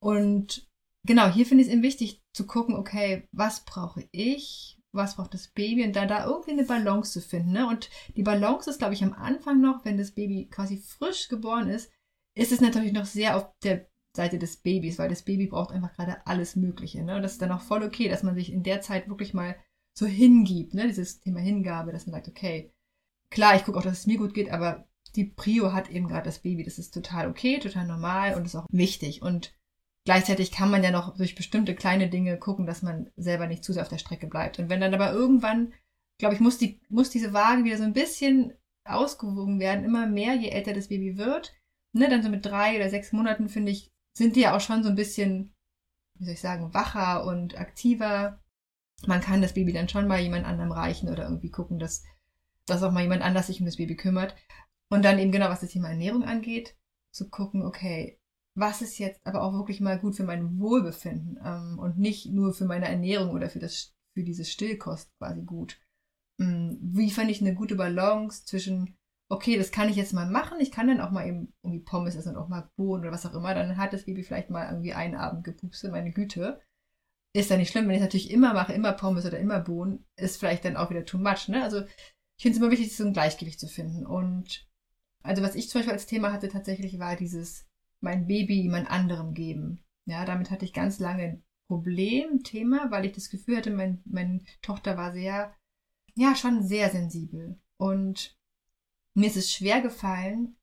Und 0.00 0.68
genau, 1.04 1.28
hier 1.28 1.46
finde 1.46 1.62
ich 1.62 1.68
es 1.68 1.72
eben 1.72 1.82
wichtig 1.82 2.22
zu 2.32 2.46
gucken, 2.46 2.76
okay, 2.76 3.28
was 3.32 3.64
brauche 3.64 4.08
ich, 4.10 4.75
was 4.96 5.16
braucht 5.16 5.34
das 5.34 5.48
Baby 5.48 5.84
und 5.84 5.94
da, 5.94 6.06
da 6.06 6.26
irgendwie 6.26 6.52
eine 6.52 6.64
Balance 6.64 7.12
zu 7.12 7.20
finden. 7.20 7.52
Ne? 7.52 7.66
Und 7.66 7.90
die 8.16 8.22
Balance 8.22 8.70
ist, 8.70 8.78
glaube 8.78 8.94
ich, 8.94 9.04
am 9.04 9.12
Anfang 9.12 9.60
noch, 9.60 9.84
wenn 9.84 9.98
das 9.98 10.12
Baby 10.12 10.48
quasi 10.50 10.78
frisch 10.78 11.28
geboren 11.28 11.68
ist, 11.68 11.90
ist 12.34 12.52
es 12.52 12.60
natürlich 12.60 12.92
noch 12.92 13.06
sehr 13.06 13.36
auf 13.36 13.48
der 13.62 13.88
Seite 14.14 14.38
des 14.38 14.56
Babys, 14.56 14.98
weil 14.98 15.08
das 15.08 15.22
Baby 15.22 15.46
braucht 15.46 15.72
einfach 15.72 15.94
gerade 15.94 16.26
alles 16.26 16.56
Mögliche. 16.56 17.02
Ne? 17.02 17.16
Und 17.16 17.22
das 17.22 17.32
ist 17.32 17.42
dann 17.42 17.52
auch 17.52 17.60
voll 17.60 17.82
okay, 17.82 18.08
dass 18.08 18.22
man 18.22 18.34
sich 18.34 18.52
in 18.52 18.62
der 18.62 18.80
Zeit 18.80 19.08
wirklich 19.08 19.34
mal 19.34 19.56
so 19.92 20.06
hingibt, 20.06 20.74
ne? 20.74 20.86
dieses 20.86 21.20
Thema 21.20 21.40
Hingabe, 21.40 21.92
dass 21.92 22.06
man 22.06 22.14
sagt, 22.14 22.28
okay, 22.28 22.72
klar, 23.30 23.56
ich 23.56 23.64
gucke 23.64 23.78
auch, 23.78 23.82
dass 23.82 24.00
es 24.00 24.06
mir 24.06 24.18
gut 24.18 24.34
geht, 24.34 24.50
aber 24.50 24.86
die 25.14 25.24
Prio 25.24 25.72
hat 25.72 25.90
eben 25.90 26.08
gerade 26.08 26.24
das 26.24 26.40
Baby. 26.40 26.64
Das 26.64 26.78
ist 26.78 26.92
total 26.92 27.28
okay, 27.28 27.58
total 27.58 27.86
normal 27.86 28.34
und 28.34 28.44
ist 28.44 28.56
auch 28.56 28.66
wichtig. 28.70 29.22
Und 29.22 29.54
gleichzeitig 30.06 30.52
kann 30.52 30.70
man 30.70 30.82
ja 30.82 30.90
noch 30.90 31.16
durch 31.16 31.34
bestimmte 31.34 31.74
kleine 31.74 32.08
Dinge 32.08 32.38
gucken, 32.38 32.64
dass 32.64 32.80
man 32.80 33.10
selber 33.16 33.46
nicht 33.46 33.64
zu 33.64 33.74
sehr 33.74 33.82
auf 33.82 33.88
der 33.88 33.98
Strecke 33.98 34.28
bleibt. 34.28 34.58
Und 34.58 34.70
wenn 34.70 34.80
dann 34.80 34.94
aber 34.94 35.12
irgendwann, 35.12 35.74
glaube 36.16 36.34
ich, 36.34 36.40
muss, 36.40 36.56
die, 36.56 36.80
muss 36.88 37.10
diese 37.10 37.34
Waage 37.34 37.64
wieder 37.64 37.76
so 37.76 37.82
ein 37.82 37.92
bisschen 37.92 38.54
ausgewogen 38.84 39.58
werden, 39.58 39.84
immer 39.84 40.06
mehr, 40.06 40.34
je 40.34 40.48
älter 40.48 40.72
das 40.72 40.88
Baby 40.88 41.18
wird, 41.18 41.52
ne, 41.92 42.08
dann 42.08 42.22
so 42.22 42.28
mit 42.30 42.46
drei 42.46 42.76
oder 42.76 42.88
sechs 42.88 43.12
Monaten, 43.12 43.48
finde 43.48 43.72
ich, 43.72 43.90
sind 44.12 44.36
die 44.36 44.42
ja 44.42 44.56
auch 44.56 44.60
schon 44.60 44.84
so 44.84 44.88
ein 44.88 44.94
bisschen, 44.94 45.52
wie 46.18 46.24
soll 46.24 46.34
ich 46.34 46.40
sagen, 46.40 46.72
wacher 46.72 47.26
und 47.26 47.58
aktiver. 47.58 48.40
Man 49.06 49.20
kann 49.20 49.42
das 49.42 49.54
Baby 49.54 49.72
dann 49.72 49.88
schon 49.88 50.06
mal 50.06 50.20
jemand 50.20 50.46
anderem 50.46 50.70
reichen 50.70 51.08
oder 51.08 51.24
irgendwie 51.24 51.50
gucken, 51.50 51.80
dass, 51.80 52.04
dass 52.64 52.82
auch 52.84 52.92
mal 52.92 53.02
jemand 53.02 53.22
anders 53.22 53.48
sich 53.48 53.58
um 53.58 53.66
das 53.66 53.76
Baby 53.76 53.96
kümmert. 53.96 54.36
Und 54.88 55.04
dann 55.04 55.18
eben 55.18 55.32
genau, 55.32 55.48
was 55.48 55.60
das 55.60 55.70
Thema 55.70 55.88
Ernährung 55.88 56.22
angeht, 56.22 56.76
zu 57.10 57.28
gucken, 57.28 57.62
okay, 57.62 58.20
was 58.56 58.82
ist 58.82 58.98
jetzt 58.98 59.20
aber 59.24 59.42
auch 59.42 59.52
wirklich 59.52 59.80
mal 59.80 59.98
gut 59.98 60.16
für 60.16 60.24
mein 60.24 60.58
Wohlbefinden 60.58 61.38
ähm, 61.44 61.78
und 61.78 61.98
nicht 61.98 62.26
nur 62.26 62.52
für 62.52 62.64
meine 62.64 62.88
Ernährung 62.88 63.30
oder 63.30 63.50
für, 63.50 63.58
das, 63.58 63.94
für 64.14 64.24
diese 64.24 64.44
Stillkost 64.44 65.10
quasi 65.18 65.42
gut. 65.42 65.80
Ähm, 66.40 66.78
wie 66.80 67.10
fand 67.10 67.30
ich 67.30 67.40
eine 67.40 67.54
gute 67.54 67.76
Balance 67.76 68.44
zwischen 68.44 68.96
okay, 69.28 69.58
das 69.58 69.72
kann 69.72 69.88
ich 69.88 69.96
jetzt 69.96 70.12
mal 70.12 70.26
machen. 70.26 70.60
Ich 70.60 70.70
kann 70.70 70.86
dann 70.86 71.00
auch 71.00 71.10
mal 71.10 71.26
eben 71.26 71.52
irgendwie 71.62 71.84
Pommes 71.84 72.14
essen 72.14 72.36
und 72.36 72.42
auch 72.42 72.48
mal 72.48 72.70
Bohnen 72.76 73.02
oder 73.02 73.12
was 73.12 73.26
auch 73.26 73.34
immer. 73.34 73.54
Dann 73.54 73.76
hat 73.76 73.92
das 73.92 74.04
Baby 74.04 74.22
vielleicht 74.22 74.50
mal 74.50 74.68
irgendwie 74.70 74.92
einen 74.92 75.16
Abend 75.16 75.44
gepupst, 75.44 75.84
meine 75.84 76.12
Güte. 76.12 76.60
Ist 77.34 77.50
ja 77.50 77.56
nicht 77.56 77.70
schlimm, 77.70 77.88
wenn 77.88 77.96
ich 77.96 78.00
natürlich 78.00 78.30
immer 78.30 78.54
mache, 78.54 78.72
immer 78.72 78.92
Pommes 78.92 79.26
oder 79.26 79.38
immer 79.38 79.60
Bohnen, 79.60 80.06
ist 80.16 80.38
vielleicht 80.38 80.64
dann 80.64 80.76
auch 80.76 80.90
wieder 80.90 81.04
too 81.04 81.18
much, 81.18 81.48
ne? 81.48 81.62
Also 81.62 81.82
ich 81.82 82.42
finde 82.42 82.56
es 82.56 82.62
immer 82.62 82.70
wichtig, 82.70 82.96
so 82.96 83.04
ein 83.04 83.12
Gleichgewicht 83.12 83.60
zu 83.60 83.66
finden. 83.66 84.06
Und 84.06 84.66
also 85.22 85.42
was 85.42 85.54
ich 85.54 85.68
zum 85.68 85.80
Beispiel 85.80 85.92
als 85.92 86.06
Thema 86.06 86.32
hatte 86.32 86.48
tatsächlich 86.48 86.98
war 86.98 87.16
dieses 87.16 87.65
mein 88.06 88.26
Baby 88.26 88.62
jemand 88.62 88.88
anderem 88.88 89.34
geben. 89.34 89.84
Ja, 90.06 90.24
damit 90.24 90.50
hatte 90.52 90.64
ich 90.64 90.72
ganz 90.72 91.00
lange 91.00 91.22
ein 91.24 91.44
Problem, 91.66 92.44
Thema, 92.44 92.90
weil 92.92 93.04
ich 93.04 93.12
das 93.12 93.30
Gefühl 93.30 93.56
hatte, 93.56 93.72
mein, 93.72 94.00
meine 94.04 94.40
Tochter 94.62 94.96
war 94.96 95.12
sehr, 95.12 95.52
ja, 96.14 96.36
schon 96.36 96.62
sehr 96.62 96.88
sensibel. 96.90 97.58
Und 97.76 98.38
mir 99.14 99.26
ist 99.26 99.36
es 99.36 99.52
schwer 99.52 99.80
gefallen, 99.80 100.56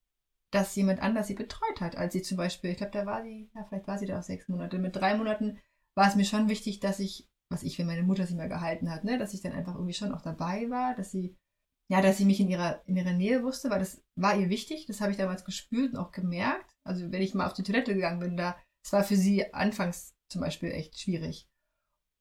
dass 0.51 0.75
jemand 0.75 1.01
anders 1.01 1.27
sie 1.27 1.33
betreut 1.33 1.81
hat, 1.81 1.97
als 1.97 2.13
sie 2.13 2.21
zum 2.21 2.38
Beispiel, 2.38 2.71
ich 2.71 2.77
glaube, 2.77 2.93
da 2.93 3.05
war 3.05 3.23
sie, 3.23 3.50
ja, 3.53 3.65
vielleicht 3.65 3.88
war 3.88 3.97
sie 3.97 4.05
da 4.05 4.19
auch 4.19 4.23
sechs 4.23 4.47
Monate. 4.47 4.79
Mit 4.79 4.95
drei 4.95 5.17
Monaten 5.17 5.59
war 5.95 6.07
es 6.07 6.15
mir 6.15 6.25
schon 6.25 6.47
wichtig, 6.47 6.79
dass 6.79 7.00
ich, 7.00 7.27
was 7.50 7.63
ich, 7.63 7.77
wenn 7.77 7.88
meine 7.88 8.03
Mutter 8.03 8.25
sie 8.25 8.35
mal 8.35 8.47
gehalten 8.47 8.89
hat, 8.89 9.03
ne, 9.03 9.17
dass 9.17 9.33
ich 9.33 9.41
dann 9.41 9.51
einfach 9.51 9.75
irgendwie 9.75 9.93
schon 9.93 10.13
auch 10.13 10.21
dabei 10.21 10.69
war, 10.69 10.95
dass 10.95 11.12
sie, 11.12 11.35
ja, 11.89 12.01
dass 12.01 12.17
sie 12.17 12.25
mich 12.25 12.39
in 12.39 12.47
ihrer, 12.47 12.81
in 12.85 12.95
ihrer 12.95 13.13
Nähe 13.13 13.43
wusste, 13.43 13.69
weil 13.69 13.79
das 13.79 14.01
war 14.15 14.38
ihr 14.39 14.50
wichtig, 14.50 14.85
das 14.85 15.01
habe 15.01 15.12
ich 15.12 15.17
damals 15.17 15.43
gespürt 15.43 15.93
und 15.93 16.00
auch 16.00 16.13
gemerkt. 16.13 16.72
Also 16.85 17.11
wenn 17.11 17.21
ich 17.21 17.33
mal 17.33 17.47
auf 17.47 17.53
die 17.53 17.63
Toilette 17.63 17.93
gegangen 17.93 18.19
bin, 18.19 18.37
da, 18.37 18.57
es 18.85 18.91
war 18.93 19.03
für 19.03 19.15
sie 19.15 19.53
anfangs 19.53 20.13
zum 20.31 20.41
Beispiel 20.41 20.71
echt 20.71 20.99
schwierig. 20.99 21.47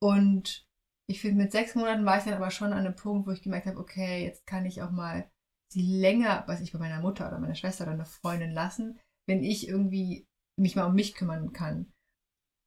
Und 0.00 0.66
ich 1.08 1.20
finde, 1.20 1.42
mit 1.42 1.52
sechs 1.52 1.74
Monaten 1.74 2.04
war 2.04 2.18
ich 2.18 2.24
dann 2.24 2.34
aber 2.34 2.50
schon 2.50 2.72
an 2.72 2.80
einem 2.80 2.96
Punkt, 2.96 3.26
wo 3.26 3.32
ich 3.32 3.42
gemerkt 3.42 3.66
habe, 3.66 3.78
okay, 3.78 4.24
jetzt 4.24 4.46
kann 4.46 4.66
ich 4.66 4.82
auch 4.82 4.90
mal 4.90 5.30
sie 5.72 5.82
länger, 5.82 6.44
weiß 6.46 6.60
ich, 6.60 6.72
bei 6.72 6.78
meiner 6.78 7.00
Mutter 7.00 7.26
oder 7.28 7.38
meiner 7.38 7.54
Schwester 7.54 7.84
oder 7.84 7.92
einer 7.92 8.04
Freundin 8.04 8.52
lassen, 8.52 8.98
wenn 9.26 9.42
ich 9.42 9.68
irgendwie 9.68 10.26
mich 10.58 10.76
mal 10.76 10.86
um 10.86 10.94
mich 10.94 11.14
kümmern 11.14 11.52
kann. 11.52 11.92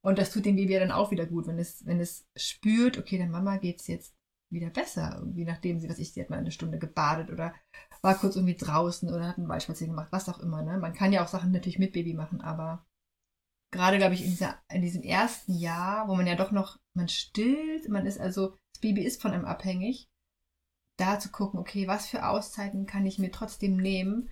Und 0.04 0.18
das 0.18 0.30
tut 0.30 0.44
dem 0.44 0.56
Baby 0.56 0.74
ja 0.74 0.80
dann 0.80 0.92
auch 0.92 1.10
wieder 1.10 1.26
gut, 1.26 1.46
wenn 1.46 1.58
es, 1.58 1.84
wenn 1.86 2.00
es 2.00 2.28
spürt, 2.36 2.98
okay, 2.98 3.18
der 3.18 3.28
Mama 3.28 3.56
geht 3.58 3.80
es 3.80 3.86
jetzt 3.86 4.15
wieder 4.50 4.70
besser, 4.70 5.16
irgendwie, 5.18 5.44
nachdem 5.44 5.80
sie, 5.80 5.88
was 5.88 5.98
ich, 5.98 6.12
sie 6.12 6.20
hat 6.20 6.30
mal 6.30 6.38
eine 6.38 6.52
Stunde 6.52 6.78
gebadet 6.78 7.30
oder 7.30 7.54
war 8.02 8.14
kurz 8.14 8.36
irgendwie 8.36 8.56
draußen 8.56 9.08
oder 9.12 9.26
hat 9.26 9.38
einen 9.38 9.48
Waldspaziergang 9.48 9.96
gemacht, 9.96 10.12
was 10.12 10.28
auch 10.28 10.38
immer, 10.38 10.62
ne? 10.62 10.78
Man 10.78 10.94
kann 10.94 11.12
ja 11.12 11.24
auch 11.24 11.28
Sachen 11.28 11.50
natürlich 11.50 11.78
mit 11.78 11.92
Baby 11.92 12.14
machen, 12.14 12.40
aber 12.40 12.86
gerade, 13.72 13.98
glaube 13.98 14.14
ich, 14.14 14.22
in, 14.22 14.30
dieser, 14.30 14.56
in 14.72 14.82
diesem 14.82 15.02
ersten 15.02 15.54
Jahr, 15.54 16.08
wo 16.08 16.14
man 16.14 16.26
ja 16.26 16.36
doch 16.36 16.52
noch, 16.52 16.78
man 16.94 17.08
stillt, 17.08 17.88
man 17.88 18.06
ist 18.06 18.20
also, 18.20 18.56
das 18.72 18.80
Baby 18.80 19.02
ist 19.02 19.20
von 19.20 19.32
einem 19.32 19.44
abhängig, 19.44 20.08
da 20.96 21.18
zu 21.18 21.30
gucken, 21.30 21.58
okay, 21.58 21.88
was 21.88 22.06
für 22.06 22.28
Auszeiten 22.28 22.86
kann 22.86 23.06
ich 23.06 23.18
mir 23.18 23.30
trotzdem 23.30 23.76
nehmen, 23.76 24.30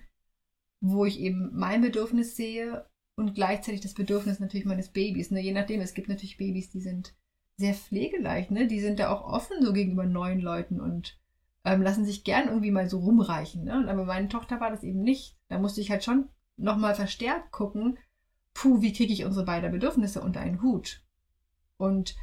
wo 0.81 1.05
ich 1.05 1.19
eben 1.19 1.51
mein 1.53 1.81
Bedürfnis 1.81 2.35
sehe 2.35 2.89
und 3.17 3.35
gleichzeitig 3.35 3.81
das 3.81 3.93
Bedürfnis 3.93 4.39
natürlich 4.39 4.65
meines 4.65 4.89
Babys. 4.89 5.31
Ne? 5.31 5.41
Je 5.41 5.53
nachdem, 5.53 5.81
es 5.81 5.93
gibt 5.93 6.09
natürlich 6.09 6.37
Babys, 6.37 6.69
die 6.69 6.81
sind 6.81 7.15
sehr 7.57 7.73
pflegeleicht, 7.73 8.51
ne? 8.51 8.67
Die 8.67 8.81
sind 8.81 8.99
da 8.99 9.09
auch 9.09 9.23
offen 9.23 9.61
so 9.61 9.73
gegenüber 9.73 10.05
neuen 10.05 10.39
Leuten 10.39 10.79
und 10.81 11.17
ähm, 11.65 11.81
lassen 11.81 12.05
sich 12.05 12.23
gern 12.23 12.47
irgendwie 12.47 12.71
mal 12.71 12.87
so 12.87 12.99
rumreichen. 12.99 13.63
Ne? 13.63 13.85
Aber 13.89 14.05
meine 14.05 14.29
Tochter 14.29 14.59
war 14.59 14.69
das 14.69 14.83
eben 14.83 15.01
nicht. 15.01 15.35
Da 15.49 15.57
musste 15.57 15.81
ich 15.81 15.89
halt 15.89 16.03
schon 16.03 16.29
nochmal 16.57 16.95
verstärkt 16.95 17.51
gucken, 17.51 17.97
puh, 18.53 18.81
wie 18.81 18.93
kriege 18.93 19.11
ich 19.11 19.25
unsere 19.25 19.45
beiden 19.45 19.71
Bedürfnisse 19.71 20.21
unter 20.21 20.39
einen 20.39 20.61
Hut? 20.61 21.03
Und 21.77 22.15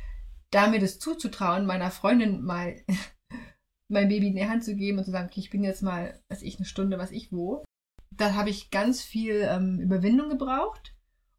da 0.50 0.68
mir 0.68 0.80
das 0.80 0.98
zuzutrauen, 0.98 1.66
meiner 1.66 1.90
Freundin 1.90 2.42
mal 2.42 2.76
mein 3.88 4.08
Baby 4.08 4.28
in 4.28 4.36
die 4.36 4.48
Hand 4.48 4.64
zu 4.64 4.76
geben 4.76 4.98
und 4.98 5.04
zu 5.04 5.10
sagen, 5.10 5.28
okay, 5.28 5.40
ich 5.40 5.50
bin 5.50 5.64
jetzt 5.64 5.82
mal, 5.82 6.20
was 6.28 6.42
ich, 6.42 6.56
eine 6.56 6.64
Stunde, 6.64 6.98
was 6.98 7.10
ich 7.10 7.32
wo, 7.32 7.64
da 8.10 8.34
habe 8.34 8.50
ich 8.50 8.70
ganz 8.70 9.02
viel 9.02 9.46
ähm, 9.48 9.80
Überwindung 9.80 10.28
gebraucht. 10.28 10.94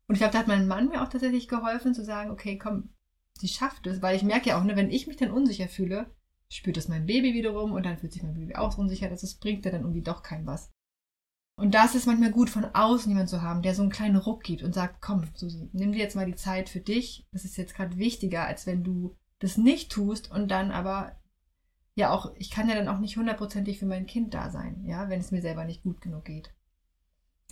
Und 0.08 0.16
ich 0.16 0.20
glaube, 0.20 0.34
da 0.34 0.40
hat 0.40 0.48
mein 0.48 0.68
Mann 0.68 0.90
mir 0.90 1.02
auch 1.02 1.10
tatsächlich 1.10 1.48
geholfen, 1.48 1.94
zu 1.94 2.04
sagen, 2.04 2.32
okay, 2.32 2.58
komm, 2.58 2.93
sie 3.40 3.48
schafft 3.48 3.88
es, 3.88 4.02
weil 4.02 4.16
ich 4.16 4.24
merke 4.24 4.50
ja 4.50 4.60
auch, 4.60 4.64
ne, 4.64 4.76
wenn 4.76 4.92
ich 4.92 5.08
mich 5.08 5.18
dann 5.18 5.32
unsicher 5.32 5.68
fühle, 5.68 6.08
spürt 6.50 6.78
es 6.78 6.88
mein 6.88 7.06
Baby 7.06 7.34
wiederum 7.34 7.72
und 7.72 7.86
dann 7.86 7.98
fühlt 7.98 8.14
sich 8.14 8.24
mein 8.24 8.36
Baby 8.36 8.56
auch 8.56 8.78
unsicher, 8.78 9.10
dass 9.10 9.24
es 9.24 9.36
bringt 9.36 9.66
ja 9.66 9.72
dann 9.72 9.82
irgendwie 9.82 10.04
doch 10.04 10.24
kein 10.24 10.46
was. 10.46 10.72
Und 11.56 11.76
da 11.76 11.86
ist 11.86 11.96
es 11.96 12.06
manchmal 12.06 12.32
gut, 12.32 12.50
von 12.50 12.66
außen 12.66 13.10
jemanden 13.10 13.30
zu 13.30 13.42
haben, 13.42 13.62
der 13.62 13.76
so 13.76 13.84
einen 13.84 13.92
kleinen 13.92 14.16
Ruck 14.16 14.44
gibt 14.44 14.64
und 14.64 14.74
sagt, 14.74 15.02
komm, 15.02 15.28
Susi, 15.36 15.70
nimm 15.72 15.92
dir 15.92 16.00
jetzt 16.00 16.16
mal 16.16 16.26
die 16.26 16.36
Zeit 16.36 16.68
für 16.68 16.80
dich. 16.80 17.28
Das 17.32 17.46
ist 17.46 17.58
jetzt 17.58 17.76
gerade 17.76 17.98
wichtiger, 17.98 18.46
als 18.46 18.66
wenn 18.66 18.84
du 18.84 19.16
das 19.40 19.58
nicht 19.58 19.92
tust 19.92 20.32
und 20.32 20.50
dann 20.50 20.72
aber 20.72 21.16
ja 21.96 22.12
auch, 22.12 22.34
ich 22.38 22.50
kann 22.50 22.70
ja 22.70 22.76
dann 22.76 22.88
auch 22.88 23.00
nicht 23.00 23.18
hundertprozentig 23.18 23.78
für 23.78 23.86
mein 23.86 24.08
Kind 24.08 24.34
da 24.34 24.50
sein, 24.50 24.84
ja, 24.86 25.10
wenn 25.10 25.20
es 25.20 25.32
mir 25.32 25.42
selber 25.42 25.66
nicht 25.66 25.84
gut 25.84 26.02
genug 26.02 26.26
geht. 26.26 26.52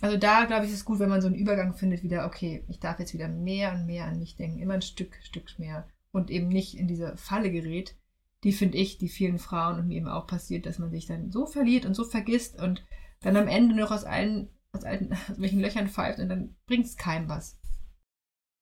Also 0.02 0.16
da, 0.16 0.46
glaube 0.46 0.64
ich, 0.64 0.72
ist 0.72 0.78
es 0.78 0.84
gut, 0.84 0.98
wenn 0.98 1.08
man 1.08 1.20
so 1.20 1.28
einen 1.28 1.36
Übergang 1.36 1.74
findet, 1.74 2.02
wieder, 2.02 2.26
okay, 2.26 2.64
ich 2.66 2.80
darf 2.80 2.98
jetzt 2.98 3.14
wieder 3.14 3.28
mehr 3.28 3.72
und 3.72 3.86
mehr 3.86 4.06
an 4.06 4.18
mich 4.18 4.34
denken, 4.34 4.58
immer 4.58 4.74
ein 4.74 4.82
Stück, 4.82 5.16
Stück 5.22 5.56
mehr 5.60 5.86
und 6.10 6.28
eben 6.28 6.48
nicht 6.48 6.76
in 6.76 6.88
diese 6.88 7.16
Falle 7.16 7.52
gerät, 7.52 7.94
die 8.42 8.52
finde 8.52 8.78
ich, 8.78 8.98
die 8.98 9.08
vielen 9.08 9.38
Frauen 9.38 9.78
und 9.78 9.86
mir 9.86 9.98
eben 9.98 10.08
auch 10.08 10.26
passiert, 10.26 10.66
dass 10.66 10.80
man 10.80 10.90
sich 10.90 11.06
dann 11.06 11.30
so 11.30 11.46
verliert 11.46 11.86
und 11.86 11.94
so 11.94 12.02
vergisst 12.02 12.60
und 12.60 12.84
dann 13.20 13.36
am 13.36 13.46
Ende 13.46 13.76
noch 13.76 13.92
aus 13.92 14.02
allen, 14.02 14.48
aus 14.72 14.82
allen, 14.82 15.12
aus 15.30 15.38
welchen 15.40 15.60
Löchern 15.60 15.86
pfeift 15.86 16.18
und 16.18 16.28
dann 16.28 16.56
bringt 16.66 16.86
es 16.86 16.96
keinem 16.96 17.28
was. 17.28 17.56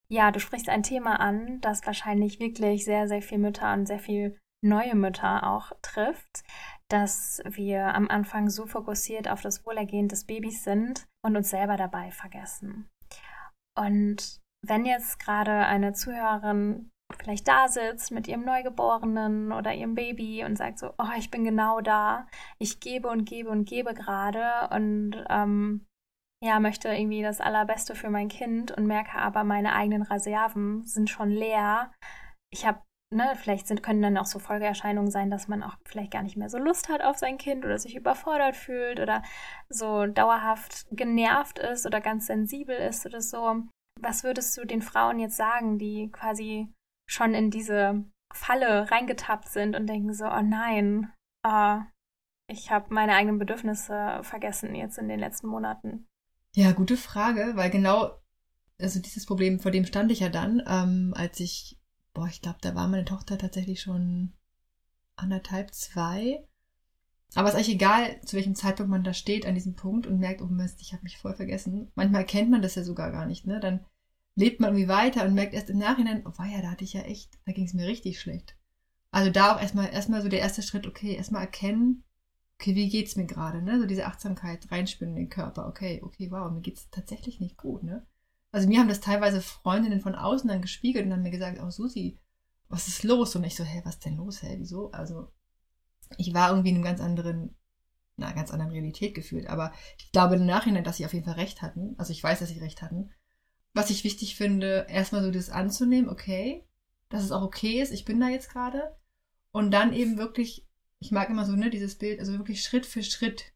Ja, 0.08 0.32
du 0.32 0.40
sprichst 0.40 0.68
ein 0.68 0.82
Thema 0.82 1.20
an, 1.20 1.58
das 1.62 1.86
wahrscheinlich 1.86 2.38
wirklich 2.38 2.84
sehr, 2.84 3.08
sehr 3.08 3.22
viel 3.22 3.38
Mütter 3.38 3.72
und 3.72 3.86
sehr 3.86 3.98
viel 3.98 4.36
neue 4.62 4.94
Mütter 4.94 5.46
auch 5.46 5.72
trifft, 5.82 6.44
dass 6.90 7.40
wir 7.44 7.94
am 7.94 8.08
Anfang 8.08 8.50
so 8.50 8.66
fokussiert 8.66 9.28
auf 9.28 9.40
das 9.42 9.64
Wohlergehen 9.64 10.08
des 10.08 10.24
Babys 10.24 10.64
sind 10.64 11.06
und 11.24 11.36
uns 11.36 11.50
selber 11.50 11.76
dabei 11.76 12.10
vergessen. 12.10 12.88
Und 13.78 14.40
wenn 14.66 14.84
jetzt 14.84 15.18
gerade 15.20 15.52
eine 15.52 15.92
Zuhörerin 15.92 16.90
vielleicht 17.18 17.48
da 17.48 17.68
sitzt 17.68 18.12
mit 18.12 18.28
ihrem 18.28 18.44
Neugeborenen 18.44 19.52
oder 19.52 19.74
ihrem 19.74 19.94
Baby 19.94 20.44
und 20.44 20.56
sagt 20.56 20.78
so, 20.78 20.92
oh, 20.98 21.12
ich 21.18 21.30
bin 21.30 21.44
genau 21.44 21.80
da, 21.80 22.26
ich 22.58 22.80
gebe 22.80 23.08
und 23.08 23.24
gebe 23.24 23.50
und 23.50 23.68
gebe 23.68 23.94
gerade 23.94 24.68
und 24.74 25.24
ähm, 25.28 25.86
ja, 26.42 26.58
möchte 26.60 26.88
irgendwie 26.88 27.22
das 27.22 27.40
Allerbeste 27.40 27.94
für 27.94 28.10
mein 28.10 28.28
Kind 28.28 28.70
und 28.72 28.86
merke 28.86 29.18
aber, 29.18 29.44
meine 29.44 29.74
eigenen 29.74 30.02
Reserven 30.02 30.86
sind 30.86 31.10
schon 31.10 31.30
leer. 31.30 31.92
Ich 32.52 32.66
habe 32.66 32.80
ne, 33.12 33.34
vielleicht 33.36 33.66
sind, 33.66 33.82
können 33.82 34.02
dann 34.02 34.16
auch 34.16 34.26
so 34.26 34.38
Folgeerscheinungen 34.38 35.10
sein, 35.10 35.30
dass 35.30 35.48
man 35.48 35.62
auch 35.62 35.76
vielleicht 35.84 36.12
gar 36.12 36.22
nicht 36.22 36.36
mehr 36.36 36.48
so 36.48 36.58
Lust 36.58 36.88
hat 36.88 37.02
auf 37.02 37.18
sein 37.18 37.38
Kind 37.38 37.64
oder 37.64 37.78
sich 37.78 37.96
überfordert 37.96 38.56
fühlt 38.56 39.00
oder 39.00 39.22
so 39.68 40.06
dauerhaft 40.06 40.86
genervt 40.90 41.58
ist 41.58 41.86
oder 41.86 42.00
ganz 42.00 42.26
sensibel 42.26 42.76
ist 42.76 43.06
oder 43.06 43.20
so. 43.20 43.62
Was 44.00 44.24
würdest 44.24 44.56
du 44.56 44.64
den 44.64 44.82
Frauen 44.82 45.18
jetzt 45.18 45.36
sagen, 45.36 45.78
die 45.78 46.10
quasi 46.12 46.72
schon 47.08 47.34
in 47.34 47.50
diese 47.50 48.04
Falle 48.32 48.90
reingetappt 48.90 49.48
sind 49.48 49.74
und 49.74 49.88
denken 49.88 50.14
so, 50.14 50.26
oh 50.26 50.42
nein, 50.42 51.12
uh, 51.46 51.80
ich 52.46 52.70
habe 52.70 52.94
meine 52.94 53.14
eigenen 53.14 53.38
Bedürfnisse 53.38 54.20
vergessen 54.22 54.74
jetzt 54.74 54.98
in 54.98 55.08
den 55.08 55.18
letzten 55.18 55.48
Monaten? 55.48 56.06
Ja, 56.54 56.72
gute 56.72 56.96
Frage, 56.96 57.52
weil 57.54 57.70
genau, 57.70 58.10
also 58.80 59.00
dieses 59.00 59.26
Problem, 59.26 59.60
vor 59.60 59.70
dem 59.70 59.84
stand 59.84 60.10
ich 60.10 60.20
ja 60.20 60.28
dann, 60.28 60.62
ähm, 60.66 61.12
als 61.16 61.40
ich 61.40 61.79
boah, 62.12 62.26
ich 62.26 62.42
glaube, 62.42 62.58
da 62.60 62.74
war 62.74 62.88
meine 62.88 63.04
Tochter 63.04 63.38
tatsächlich 63.38 63.80
schon 63.80 64.32
anderthalb, 65.16 65.74
zwei. 65.74 66.44
Aber 67.34 67.48
es 67.48 67.54
ist 67.54 67.60
eigentlich 67.60 67.76
egal, 67.76 68.20
zu 68.22 68.36
welchem 68.36 68.54
Zeitpunkt 68.54 68.90
man 68.90 69.04
da 69.04 69.14
steht 69.14 69.46
an 69.46 69.54
diesem 69.54 69.76
Punkt 69.76 70.06
und 70.06 70.18
merkt, 70.18 70.42
oh 70.42 70.46
Mist, 70.46 70.80
ich 70.80 70.92
habe 70.92 71.04
mich 71.04 71.18
voll 71.18 71.34
vergessen. 71.34 71.92
Manchmal 71.94 72.24
kennt 72.24 72.50
man 72.50 72.62
das 72.62 72.74
ja 72.74 72.82
sogar 72.82 73.12
gar 73.12 73.26
nicht, 73.26 73.46
ne? 73.46 73.60
Dann 73.60 73.84
lebt 74.34 74.60
man 74.60 74.70
irgendwie 74.70 74.88
weiter 74.88 75.24
und 75.24 75.34
merkt 75.34 75.54
erst 75.54 75.70
im 75.70 75.78
Nachhinein, 75.78 76.26
oh 76.26 76.32
ja, 76.42 76.62
da 76.62 76.70
hatte 76.70 76.84
ich 76.84 76.92
ja 76.92 77.02
echt, 77.02 77.38
da 77.46 77.52
ging 77.52 77.66
es 77.66 77.74
mir 77.74 77.86
richtig 77.86 78.20
schlecht. 78.20 78.56
Also 79.12 79.30
da 79.30 79.54
auch 79.54 79.60
erstmal 79.60 79.92
erstmal 79.92 80.22
so 80.22 80.28
der 80.28 80.40
erste 80.40 80.62
Schritt, 80.62 80.86
okay, 80.86 81.14
erstmal 81.14 81.42
erkennen, 81.42 82.04
okay, 82.58 82.74
wie 82.74 82.88
geht's 82.88 83.16
mir 83.16 83.26
gerade, 83.26 83.62
ne? 83.62 83.78
So 83.80 83.86
diese 83.86 84.06
Achtsamkeit 84.06 84.70
reinspüren 84.70 85.16
in 85.16 85.24
den 85.24 85.28
Körper, 85.28 85.68
okay, 85.68 86.00
okay, 86.02 86.30
wow, 86.30 86.50
mir 86.50 86.60
geht's 86.60 86.90
tatsächlich 86.90 87.40
nicht 87.40 87.56
gut, 87.56 87.82
ne? 87.82 88.06
Also 88.52 88.68
mir 88.68 88.80
haben 88.80 88.88
das 88.88 89.00
teilweise 89.00 89.40
Freundinnen 89.40 90.00
von 90.00 90.14
außen 90.14 90.48
dann 90.48 90.62
gespiegelt 90.62 91.06
und 91.06 91.12
haben 91.12 91.22
mir 91.22 91.30
gesagt, 91.30 91.60
oh 91.62 91.70
Susi, 91.70 92.18
was 92.68 92.88
ist 92.88 93.04
los? 93.04 93.36
Und 93.36 93.44
ich 93.44 93.56
so, 93.56 93.64
hä, 93.64 93.82
was 93.84 93.98
denn 93.98 94.16
los, 94.16 94.42
hä, 94.42 94.56
wieso? 94.58 94.90
Also 94.90 95.32
ich 96.16 96.34
war 96.34 96.50
irgendwie 96.50 96.70
in 96.70 96.76
einem 96.76 96.84
ganz 96.84 97.00
anderen, 97.00 97.56
einer 98.16 98.32
ganz 98.32 98.50
anderen 98.50 98.72
Realität 98.72 99.14
gefühlt. 99.14 99.46
Aber 99.46 99.72
ich 99.98 100.10
glaube 100.12 100.36
im 100.36 100.46
Nachhinein, 100.46 100.84
dass 100.84 100.96
sie 100.96 101.06
auf 101.06 101.12
jeden 101.12 101.24
Fall 101.24 101.34
recht 101.34 101.62
hatten. 101.62 101.94
Also 101.98 102.12
ich 102.12 102.22
weiß, 102.22 102.40
dass 102.40 102.48
sie 102.48 102.58
recht 102.58 102.82
hatten. 102.82 103.10
Was 103.72 103.90
ich 103.90 104.02
wichtig 104.02 104.36
finde, 104.36 104.86
erstmal 104.88 105.22
so 105.22 105.30
das 105.30 105.50
anzunehmen, 105.50 106.10
okay, 106.10 106.66
dass 107.08 107.22
es 107.22 107.32
auch 107.32 107.42
okay 107.42 107.80
ist, 107.80 107.92
ich 107.92 108.04
bin 108.04 108.18
da 108.18 108.28
jetzt 108.28 108.50
gerade. 108.50 108.96
Und 109.52 109.70
dann 109.70 109.92
eben 109.92 110.18
wirklich, 110.18 110.66
ich 110.98 111.12
mag 111.12 111.28
immer 111.28 111.44
so, 111.44 111.52
ne, 111.52 111.70
dieses 111.70 111.96
Bild, 111.96 112.18
also 112.18 112.32
wirklich 112.32 112.62
Schritt 112.62 112.86
für 112.86 113.02
Schritt 113.02 113.52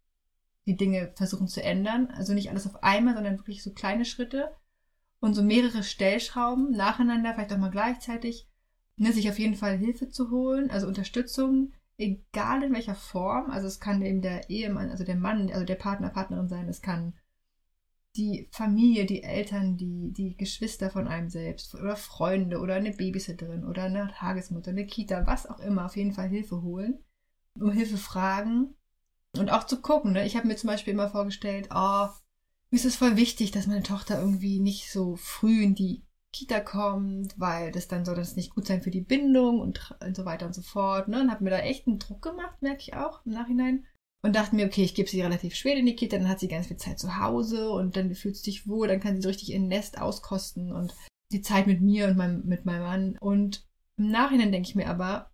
die 0.67 0.77
Dinge 0.77 1.13
versuchen 1.17 1.49
zu 1.49 1.63
ändern. 1.63 2.09
Also 2.09 2.33
nicht 2.33 2.51
alles 2.51 2.67
auf 2.67 2.83
einmal, 2.83 3.15
sondern 3.15 3.39
wirklich 3.39 3.63
so 3.63 3.73
kleine 3.73 4.05
Schritte 4.05 4.55
und 5.25 5.33
so 5.33 5.43
mehrere 5.43 5.83
Stellschrauben 5.83 6.71
nacheinander, 6.73 7.33
vielleicht 7.33 7.55
auch 7.55 7.59
mal 7.59 7.71
gleichzeitig, 7.71 8.47
ne, 8.97 9.11
sich 9.11 9.31
auf 9.31 9.39
jeden 9.39 9.55
Fall 9.55 9.79
Hilfe 9.79 10.11
zu 10.11 10.31
holen, 10.31 10.71
also 10.71 10.87
Unterstützung, 10.87 11.73
egal 11.97 12.63
in 12.63 12.75
welcher 12.75 12.95
Form. 12.95 13.51
Also 13.51 13.67
es 13.67 13.81
kann 13.81 14.03
eben 14.03 14.21
der 14.21 14.51
Ehemann, 14.51 14.91
also 14.91 15.03
der 15.03 15.17
Mann, 15.17 15.51
also 15.51 15.65
der 15.65 15.77
Partner, 15.77 16.11
Partnerin 16.11 16.49
sein, 16.49 16.69
es 16.69 16.83
kann 16.83 17.15
die 18.17 18.51
Familie, 18.53 19.07
die 19.07 19.23
Eltern, 19.23 19.79
die, 19.79 20.13
die 20.13 20.37
Geschwister 20.37 20.91
von 20.91 21.09
einem 21.09 21.31
selbst 21.31 21.75
oder 21.75 21.97
Freunde 21.97 22.61
oder 22.61 22.75
eine 22.75 22.93
Babysitterin 22.93 23.65
oder 23.65 23.85
eine 23.85 24.13
Tagesmutter, 24.15 24.73
eine 24.73 24.85
Kita, 24.85 25.27
was 25.27 25.47
auch 25.47 25.59
immer, 25.59 25.87
auf 25.87 25.97
jeden 25.97 26.13
Fall 26.13 26.29
Hilfe 26.29 26.61
holen, 26.61 27.03
um 27.59 27.73
Hilfe 27.73 27.97
fragen 27.97 28.75
und 29.39 29.51
auch 29.51 29.65
zu 29.65 29.81
gucken. 29.81 30.13
Ne? 30.13 30.27
Ich 30.27 30.37
habe 30.37 30.47
mir 30.47 30.57
zum 30.57 30.69
Beispiel 30.69 30.93
immer 30.93 31.09
vorgestellt, 31.09 31.71
oh, 31.75 32.09
mir 32.71 32.77
ist 32.77 32.85
es 32.85 32.97
voll 32.97 33.17
wichtig, 33.17 33.51
dass 33.51 33.67
meine 33.67 33.83
Tochter 33.83 34.21
irgendwie 34.21 34.61
nicht 34.61 34.91
so 34.91 35.17
früh 35.17 35.63
in 35.63 35.75
die 35.75 36.05
Kita 36.33 36.59
kommt, 36.59 37.39
weil 37.39 37.71
das 37.71 37.87
dann 37.87 38.05
soll 38.05 38.17
das 38.17 38.35
nicht 38.35 38.55
gut 38.55 38.67
sein 38.67 38.83
für 38.83 38.91
die 38.91 39.01
Bindung 39.01 39.61
und, 39.61 39.97
und 40.05 40.17
so 40.17 40.25
weiter 40.25 40.47
und 40.47 40.55
so 40.55 40.63
fort. 40.63 41.07
Ne? 41.07 41.21
Und 41.21 41.31
habe 41.31 41.45
mir 41.45 41.51
da 41.51 41.59
echt 41.61 41.87
einen 41.87 42.01
Druck 42.01 42.23
gemacht, 42.23 42.61
merke 42.61 42.81
ich 42.81 42.95
auch 42.95 43.25
im 43.25 43.33
Nachhinein. 43.33 43.87
Und 44.23 44.35
dachte 44.35 44.57
mir, 44.57 44.67
okay, 44.67 44.83
ich 44.83 44.95
gebe 44.95 45.09
sie 45.09 45.21
relativ 45.21 45.55
spät 45.55 45.79
in 45.79 45.87
die 45.87 45.95
Kita, 45.95 46.17
dann 46.17 46.29
hat 46.29 46.41
sie 46.41 46.49
ganz 46.49 46.67
viel 46.67 46.79
Zeit 46.79 46.99
zu 46.99 47.19
Hause 47.21 47.71
und 47.71 47.95
dann 47.95 48.15
fühlt 48.15 48.37
sie 48.37 48.45
sich 48.45 48.67
wohl, 48.67 48.89
dann 48.89 48.99
kann 48.99 49.15
sie 49.15 49.23
so 49.23 49.29
richtig 49.29 49.53
ihr 49.53 49.61
Nest 49.61 50.01
auskosten 50.01 50.73
und 50.73 50.95
die 51.31 51.43
Zeit 51.43 51.67
mit 51.67 51.83
mir 51.83 52.09
und 52.09 52.17
meinem, 52.17 52.43
mit 52.47 52.65
meinem 52.65 52.83
Mann. 52.83 53.19
Und 53.21 53.67
im 53.99 54.11
Nachhinein 54.11 54.51
denke 54.51 54.69
ich 54.69 54.75
mir 54.75 54.89
aber, 54.89 55.31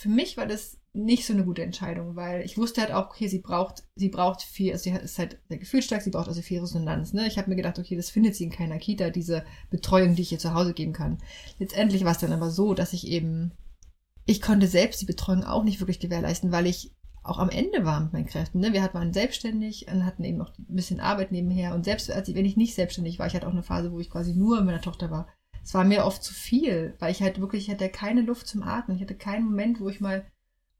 für 0.00 0.08
mich 0.08 0.36
war 0.36 0.46
das 0.46 0.78
nicht 0.92 1.26
so 1.26 1.32
eine 1.32 1.44
gute 1.44 1.62
Entscheidung, 1.62 2.16
weil 2.16 2.44
ich 2.44 2.58
wusste 2.58 2.80
halt 2.80 2.92
auch, 2.92 3.10
okay, 3.10 3.28
sie 3.28 3.38
braucht, 3.38 3.84
sie 3.94 4.08
braucht 4.08 4.42
viel, 4.42 4.72
also 4.72 4.84
sie 4.84 4.90
ist 4.90 5.18
halt 5.18 5.38
sehr 5.48 5.58
gefühlsstark, 5.58 6.02
sie 6.02 6.10
braucht 6.10 6.28
also 6.28 6.42
viel 6.42 6.60
Resonanz. 6.60 7.12
Ne? 7.12 7.26
Ich 7.26 7.38
habe 7.38 7.50
mir 7.50 7.56
gedacht, 7.56 7.78
okay, 7.78 7.96
das 7.96 8.10
findet 8.10 8.34
sie 8.34 8.44
in 8.44 8.50
keiner 8.50 8.78
Kita, 8.78 9.10
diese 9.10 9.44
Betreuung, 9.70 10.14
die 10.14 10.22
ich 10.22 10.32
ihr 10.32 10.38
zu 10.38 10.54
Hause 10.54 10.72
geben 10.72 10.92
kann. 10.92 11.18
Letztendlich 11.58 12.04
war 12.04 12.12
es 12.12 12.18
dann 12.18 12.32
aber 12.32 12.50
so, 12.50 12.74
dass 12.74 12.92
ich 12.92 13.06
eben 13.06 13.52
ich 14.30 14.40
konnte 14.40 14.68
selbst 14.68 15.00
die 15.00 15.06
Betreuung 15.06 15.44
auch 15.44 15.64
nicht 15.64 15.80
wirklich 15.80 15.98
gewährleisten, 15.98 16.52
weil 16.52 16.66
ich 16.66 16.92
auch 17.22 17.38
am 17.38 17.50
Ende 17.50 17.84
war 17.84 18.00
mit 18.00 18.12
meinen 18.12 18.26
Kräften. 18.26 18.60
Ne? 18.60 18.72
Wir 18.72 18.88
waren 18.94 19.12
selbstständig 19.12 19.88
und 19.92 20.06
hatten 20.06 20.24
eben 20.24 20.38
noch 20.38 20.56
ein 20.56 20.76
bisschen 20.76 21.00
Arbeit 21.00 21.32
nebenher. 21.32 21.74
Und 21.74 21.84
selbst 21.84 22.10
als 22.10 22.28
ich, 22.28 22.34
wenn 22.34 22.46
ich 22.46 22.56
nicht 22.56 22.74
selbstständig 22.74 23.18
war, 23.18 23.26
ich 23.26 23.34
hatte 23.34 23.46
auch 23.46 23.52
eine 23.52 23.62
Phase, 23.62 23.92
wo 23.92 24.00
ich 24.00 24.08
quasi 24.08 24.34
nur 24.34 24.56
mit 24.58 24.66
meiner 24.66 24.80
Tochter 24.80 25.10
war. 25.10 25.28
Es 25.62 25.74
war 25.74 25.84
mir 25.84 26.04
oft 26.04 26.22
zu 26.22 26.32
viel, 26.32 26.94
weil 26.98 27.12
ich 27.12 27.22
halt 27.22 27.40
wirklich, 27.40 27.68
ich 27.68 27.74
hatte 27.74 27.88
keine 27.88 28.22
Luft 28.22 28.46
zum 28.46 28.62
Atmen. 28.62 28.96
Ich 28.96 29.02
hatte 29.02 29.16
keinen 29.16 29.44
Moment, 29.44 29.80
wo 29.80 29.88
ich 29.88 30.00
mal, 30.00 30.24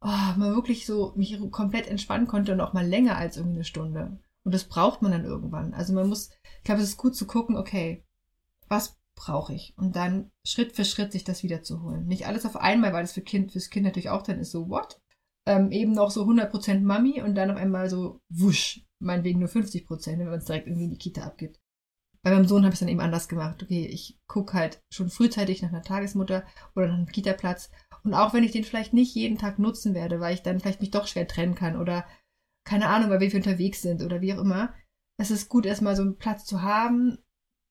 oh, 0.01 0.07
mal 0.07 0.55
wirklich 0.55 0.87
so 0.87 1.13
mich 1.17 1.39
komplett 1.51 1.87
entspannen 1.87 2.27
konnte 2.27 2.53
und 2.53 2.61
auch 2.61 2.73
mal 2.73 2.87
länger 2.87 3.17
als 3.17 3.37
irgendwie 3.37 3.57
eine 3.57 3.65
Stunde. 3.65 4.19
Und 4.45 4.55
das 4.55 4.65
braucht 4.65 5.03
man 5.03 5.13
dann 5.13 5.25
irgendwann. 5.25 5.75
Also 5.75 5.93
man 5.93 6.09
muss, 6.09 6.31
ich 6.59 6.65
glaube, 6.65 6.81
es 6.81 6.91
ist 6.91 6.97
gut 6.97 7.15
zu 7.15 7.27
gucken, 7.27 7.57
okay, 7.57 8.05
was 8.69 8.97
brauche 9.15 9.53
ich? 9.53 9.75
Und 9.77 9.97
dann 9.97 10.31
Schritt 10.47 10.73
für 10.73 10.85
Schritt 10.85 11.13
sich 11.13 11.25
das 11.25 11.43
wieder 11.43 11.63
zu 11.63 11.83
holen. 11.83 12.07
Nicht 12.07 12.27
alles 12.27 12.47
auf 12.47 12.57
einmal, 12.57 12.93
weil 12.93 13.03
das 13.03 13.13
für 13.13 13.21
Kind, 13.21 13.53
fürs 13.53 13.69
Kind 13.69 13.85
natürlich 13.85 14.09
auch 14.09 14.23
dann 14.23 14.39
ist 14.39 14.51
so, 14.51 14.69
what? 14.71 14.99
Ähm, 15.47 15.73
eben 15.73 15.93
noch 15.93 16.11
so 16.11 16.25
100% 16.25 16.81
Mami 16.81 17.21
und 17.23 17.35
dann 17.35 17.51
auf 17.51 17.57
einmal 17.57 17.91
so, 17.91 18.21
wusch, 18.31 18.87
meinetwegen 18.99 19.41
nur 19.41 19.49
50%, 19.49 20.19
wenn 20.19 20.27
man 20.27 20.39
es 20.39 20.47
direkt 20.47 20.67
irgendwie 20.67 20.85
in 20.85 20.91
die 20.91 20.99
Kita 20.99 21.23
abgibt. 21.23 21.61
Bei 22.23 22.31
meinem 22.31 22.47
Sohn 22.47 22.65
habe 22.65 22.71
ich 22.71 22.75
es 22.75 22.81
dann 22.81 22.89
eben 22.89 23.01
anders 23.01 23.29
gemacht. 23.29 23.63
Okay, 23.63 23.87
ich 23.87 24.19
gucke 24.27 24.53
halt 24.53 24.83
schon 24.93 25.09
frühzeitig 25.09 25.63
nach 25.63 25.71
einer 25.71 25.83
Tagesmutter 25.83 26.45
oder 26.77 26.89
nach 26.89 26.95
einem 26.95 27.07
Kita-Platz. 27.07 27.71
Und 28.05 28.15
auch 28.15 28.35
wenn 28.35 28.45
ich 28.45 28.53
den 28.53 28.65
vielleicht 28.65 28.93
nicht 28.93 29.15
jeden 29.15 29.39
Tag 29.39 29.59
nutzen 29.59 29.95
werde, 29.95 30.21
weil 30.21 30.35
ich 30.35 30.43
dann 30.43 30.61
vielleicht 30.61 30.81
mich 30.81 30.91
doch 30.91 31.07
schwer 31.07 31.27
trennen 31.27 31.55
kann 31.55 31.77
oder 31.77 32.07
keine 32.67 32.89
Ahnung, 32.89 33.11
weil 33.11 33.21
wir 33.21 33.35
unterwegs 33.35 33.81
sind 33.81 34.03
oder 34.03 34.21
wie 34.21 34.35
auch 34.35 34.39
immer, 34.39 34.75
es 35.19 35.31
ist 35.31 35.49
gut, 35.49 35.67
erstmal 35.67 35.97
so 35.97 36.03
einen 36.03 36.17
Platz 36.17 36.45
zu 36.45 36.63
haben, 36.63 37.19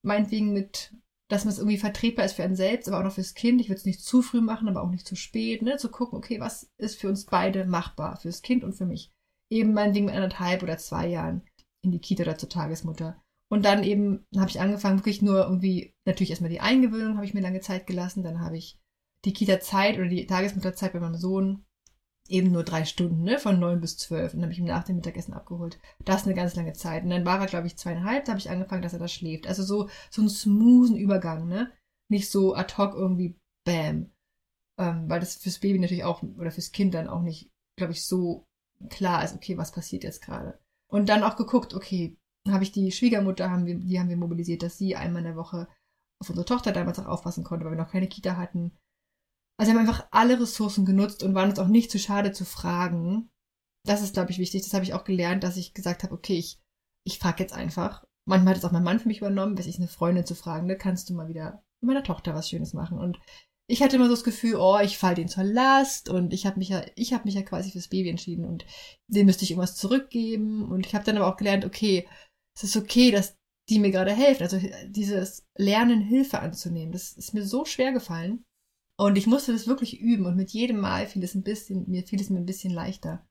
meinetwegen 0.03 0.53
mit, 0.53 0.95
dass 1.29 1.45
man 1.45 1.51
es 1.51 1.59
irgendwie 1.59 1.77
vertretbar 1.77 2.25
ist 2.25 2.33
für 2.33 2.43
einen 2.43 2.55
selbst, 2.55 2.87
aber 2.87 2.99
auch 2.99 3.03
noch 3.03 3.13
fürs 3.13 3.33
Kind. 3.33 3.61
Ich 3.61 3.69
würde 3.69 3.79
es 3.79 3.85
nicht 3.85 4.01
zu 4.01 4.21
früh 4.21 4.41
machen, 4.41 4.67
aber 4.67 4.83
auch 4.83 4.89
nicht 4.89 5.07
zu 5.07 5.15
spät, 5.15 5.61
ne? 5.61 5.77
Zu 5.77 5.89
gucken, 5.89 6.17
okay, 6.17 6.39
was 6.39 6.71
ist 6.77 6.99
für 6.99 7.07
uns 7.07 7.25
beide 7.25 7.65
machbar, 7.65 8.17
fürs 8.17 8.41
Kind 8.41 8.63
und 8.63 8.73
für 8.73 8.85
mich. 8.85 9.11
Eben 9.51 9.73
meinetwegen 9.73 10.05
mit 10.05 10.15
anderthalb 10.15 10.63
oder 10.63 10.77
zwei 10.77 11.07
Jahren 11.07 11.43
in 11.83 11.91
die 11.91 11.99
Kita 11.99 12.23
oder 12.23 12.37
zur 12.37 12.49
Tagesmutter. 12.49 13.21
Und 13.49 13.65
dann 13.65 13.83
eben 13.83 14.25
habe 14.37 14.49
ich 14.49 14.61
angefangen, 14.61 14.99
wirklich 14.99 15.21
nur 15.21 15.43
irgendwie, 15.43 15.95
natürlich 16.05 16.29
erstmal 16.29 16.51
die 16.51 16.61
Eingewöhnung 16.61 17.15
habe 17.15 17.25
ich 17.25 17.33
mir 17.33 17.41
lange 17.41 17.61
Zeit 17.61 17.87
gelassen, 17.87 18.23
dann 18.23 18.41
habe 18.41 18.57
ich 18.57 18.79
die 19.25 19.33
Kita-Zeit 19.33 19.97
oder 19.97 20.07
die 20.07 20.25
Tagesmutterzeit 20.27 20.93
bei 20.93 20.99
meinem 20.99 21.17
Sohn 21.17 21.65
eben 22.29 22.51
nur 22.51 22.63
drei 22.63 22.85
Stunden, 22.85 23.23
ne, 23.23 23.39
von 23.39 23.59
neun 23.59 23.81
bis 23.81 23.97
zwölf. 23.97 24.33
Und 24.33 24.39
dann 24.39 24.43
habe 24.43 24.53
ich 24.53 24.59
ihn 24.59 24.65
nach 24.65 24.83
dem 24.83 24.97
Mittagessen 24.97 25.33
abgeholt. 25.33 25.79
Das 26.05 26.21
ist 26.21 26.27
eine 26.27 26.35
ganz 26.35 26.55
lange 26.55 26.73
Zeit. 26.73 27.03
Und 27.03 27.09
dann 27.09 27.25
war 27.25 27.39
er, 27.39 27.47
glaube 27.47 27.67
ich, 27.67 27.75
zweieinhalb, 27.75 28.25
da 28.25 28.33
habe 28.33 28.39
ich 28.39 28.49
angefangen, 28.49 28.83
dass 28.83 28.93
er 28.93 28.99
da 28.99 29.07
schläft. 29.07 29.47
Also 29.47 29.63
so, 29.63 29.89
so 30.11 30.21
einen 30.21 30.29
smoothen 30.29 30.95
Übergang, 30.95 31.47
ne? 31.47 31.71
Nicht 32.07 32.29
so 32.29 32.53
ad 32.53 32.75
hoc 32.77 32.93
irgendwie 32.93 33.35
bam. 33.65 34.11
Ähm, 34.77 35.09
weil 35.09 35.19
das 35.19 35.37
fürs 35.37 35.59
Baby 35.59 35.79
natürlich 35.79 36.03
auch, 36.03 36.21
oder 36.21 36.51
fürs 36.51 36.71
Kind 36.71 36.93
dann 36.93 37.09
auch 37.09 37.21
nicht, 37.21 37.51
glaube 37.75 37.93
ich, 37.93 38.05
so 38.05 38.45
klar 38.89 39.23
ist, 39.23 39.35
okay, 39.35 39.57
was 39.57 39.71
passiert 39.71 40.03
jetzt 40.03 40.21
gerade. 40.21 40.59
Und 40.87 41.09
dann 41.09 41.23
auch 41.23 41.35
geguckt, 41.35 41.73
okay, 41.73 42.15
habe 42.51 42.63
ich 42.63 42.71
die 42.71 42.91
Schwiegermutter, 42.91 43.49
haben 43.49 43.65
wir, 43.65 43.75
die 43.75 43.99
haben 43.99 44.09
wir 44.09 44.17
mobilisiert, 44.17 44.63
dass 44.63 44.77
sie 44.77 44.95
einmal 44.95 45.21
in 45.21 45.27
der 45.27 45.35
Woche 45.35 45.67
auf 46.21 46.29
unsere 46.29 46.45
Tochter 46.45 46.71
damals 46.71 46.99
auch 46.99 47.07
aufpassen 47.07 47.43
konnte, 47.43 47.65
weil 47.65 47.73
wir 47.73 47.81
noch 47.81 47.91
keine 47.91 48.07
Kita 48.07 48.37
hatten. 48.37 48.77
Also 49.57 49.71
wir 49.71 49.79
haben 49.79 49.87
einfach 49.87 50.07
alle 50.11 50.39
Ressourcen 50.39 50.85
genutzt 50.85 51.23
und 51.23 51.35
waren 51.35 51.49
uns 51.49 51.59
auch 51.59 51.67
nicht 51.67 51.91
zu 51.91 51.99
schade 51.99 52.31
zu 52.31 52.45
fragen. 52.45 53.29
Das 53.85 54.01
ist, 54.01 54.13
glaube 54.13 54.31
ich, 54.31 54.39
wichtig. 54.39 54.63
Das 54.63 54.73
habe 54.73 54.83
ich 54.83 54.93
auch 54.93 55.03
gelernt, 55.03 55.43
dass 55.43 55.57
ich 55.57 55.73
gesagt 55.73 56.03
habe, 56.03 56.13
okay, 56.13 56.37
ich, 56.37 56.61
ich 57.05 57.19
frage 57.19 57.43
jetzt 57.43 57.53
einfach. 57.53 58.05
Manchmal 58.25 58.53
hat 58.53 58.59
es 58.59 58.65
auch 58.65 58.71
mein 58.71 58.83
Mann 58.83 58.99
für 58.99 59.07
mich 59.07 59.19
übernommen, 59.19 59.55
bis 59.55 59.65
ich 59.65 59.77
eine 59.77 59.87
Freundin 59.87 60.25
zu 60.25 60.35
fragen, 60.35 60.67
ne, 60.67 60.77
kannst 60.77 61.09
du 61.09 61.13
mal 61.13 61.29
wieder 61.29 61.63
mit 61.81 61.87
meiner 61.87 62.03
Tochter 62.03 62.33
was 62.33 62.49
Schönes 62.49 62.73
machen? 62.73 62.99
Und 62.99 63.19
ich 63.67 63.83
hatte 63.83 63.95
immer 63.95 64.05
so 64.05 64.11
das 64.11 64.23
Gefühl, 64.23 64.55
oh, 64.55 64.79
ich 64.79 64.97
fall 64.97 65.15
den 65.15 65.27
zur 65.27 65.43
Last 65.43 66.09
und 66.09 66.33
ich 66.33 66.45
habe 66.45 66.57
mich 66.57 66.69
ja, 66.69 66.83
ich 66.95 67.13
habe 67.13 67.25
mich 67.25 67.35
ja 67.35 67.43
quasi 67.43 67.71
fürs 67.71 67.87
Baby 67.87 68.09
entschieden 68.09 68.45
und 68.45 68.65
dem 69.07 69.27
müsste 69.27 69.43
ich 69.43 69.51
irgendwas 69.51 69.75
zurückgeben. 69.75 70.69
Und 70.69 70.87
ich 70.87 70.95
habe 70.95 71.05
dann 71.05 71.17
aber 71.17 71.27
auch 71.27 71.37
gelernt, 71.37 71.65
okay, 71.65 72.07
es 72.59 72.75
ist 72.75 72.77
okay, 72.77 73.11
dass 73.11 73.37
die 73.69 73.79
mir 73.79 73.91
gerade 73.91 74.11
helfen. 74.11 74.43
Also 74.43 74.59
dieses 74.87 75.47
Lernen, 75.55 76.01
Hilfe 76.01 76.39
anzunehmen, 76.39 76.91
das 76.91 77.13
ist 77.13 77.33
mir 77.33 77.45
so 77.45 77.65
schwer 77.65 77.91
gefallen. 77.93 78.43
Und 78.97 79.17
ich 79.17 79.27
musste 79.27 79.53
das 79.53 79.67
wirklich 79.67 80.01
üben 80.01 80.25
und 80.25 80.35
mit 80.35 80.51
jedem 80.51 80.79
Mal 80.79 81.07
fiel 81.07 81.23
es 81.23 81.33
ein 81.33 81.43
bisschen, 81.43 81.89
mir 81.89 82.03
fiel 82.03 82.19
es 82.19 82.29
mir 82.29 82.37
ein 82.39 82.45
bisschen 82.45 82.73
leichter. 82.73 83.25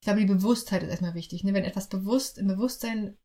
Ich 0.00 0.04
glaube, 0.04 0.20
die 0.20 0.26
Bewusstheit 0.26 0.82
ist 0.82 0.90
erstmal 0.90 1.14
wichtig. 1.14 1.44
Ne? 1.44 1.54
Wenn 1.54 1.64
etwas 1.64 1.88
bewusst 1.88 2.36
im 2.36 2.46
Bewusstsein, 2.46 3.16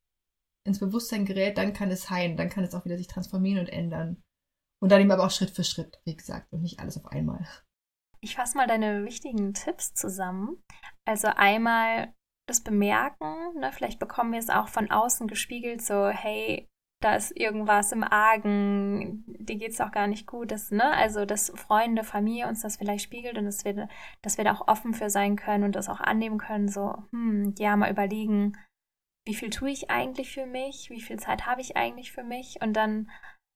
ins 0.66 0.80
Bewusstsein 0.80 1.26
gerät, 1.26 1.58
dann 1.58 1.74
kann 1.74 1.92
es 1.92 2.10
heilen, 2.10 2.38
dann 2.38 2.50
kann 2.50 2.64
es 2.64 2.74
auch 2.74 2.86
wieder 2.86 2.98
sich 2.98 3.08
transformieren 3.08 3.60
und 3.60 3.68
ändern. 3.68 4.24
Und 4.80 4.92
dann 4.92 5.02
eben 5.02 5.12
aber 5.12 5.26
auch 5.26 5.32
Schritt 5.32 5.50
für 5.50 5.66
Schritt, 5.66 6.00
wie 6.06 6.16
gesagt, 6.16 6.54
und 6.54 6.62
nicht 6.62 6.80
alles 6.80 6.98
auf 6.98 7.08
einmal. 7.08 7.46
Ich 8.22 8.36
fasse 8.36 8.56
mal 8.56 8.68
deine 8.68 9.04
wichtigen 9.04 9.54
Tipps 9.54 9.94
zusammen. 9.94 10.64
Also 11.04 11.28
einmal 11.28 12.14
das 12.48 12.62
Bemerken, 12.62 13.60
ne? 13.60 13.72
vielleicht 13.72 14.00
bekommen 14.00 14.32
wir 14.32 14.40
es 14.40 14.50
auch 14.50 14.70
von 14.70 14.90
außen 14.90 15.28
gespiegelt, 15.28 15.82
so, 15.82 16.08
hey, 16.08 16.68
da 17.00 17.16
ist 17.16 17.38
irgendwas 17.38 17.92
im 17.92 18.04
Argen, 18.04 19.24
dir 19.28 19.58
geht's 19.58 19.80
auch 19.82 19.92
gar 19.92 20.08
nicht 20.08 20.26
gut, 20.26 20.50
das, 20.50 20.72
ne? 20.72 20.92
Also, 20.94 21.26
dass 21.26 21.52
Freunde, 21.56 22.04
Familie 22.04 22.48
uns 22.48 22.62
das 22.62 22.78
vielleicht 22.78 23.04
spiegelt 23.04 23.38
und 23.38 23.46
dass 23.46 23.66
wir, 23.66 23.88
dass 24.24 24.38
wir 24.38 24.46
da 24.46 24.54
auch 24.54 24.68
offen 24.68 24.94
für 24.96 25.12
sein 25.12 25.36
können 25.36 25.64
und 25.64 25.76
das 25.76 25.90
auch 25.90 26.00
annehmen 26.00 26.40
können, 26.40 26.68
so, 26.68 26.96
hm, 27.12 27.54
ja, 27.60 27.76
mal 27.76 27.92
überlegen, 27.92 28.58
wie 29.28 29.36
viel 29.36 29.50
tue 29.52 29.70
ich 29.70 29.92
eigentlich 29.92 30.34
für 30.34 30.46
mich, 30.46 30.90
wie 30.90 31.02
viel 31.02 31.20
Zeit 31.20 31.46
habe 31.46 31.62
ich 31.62 31.78
eigentlich 31.78 32.12
für 32.12 32.24
mich 32.24 32.62
und 32.62 32.74
dann, 32.74 33.12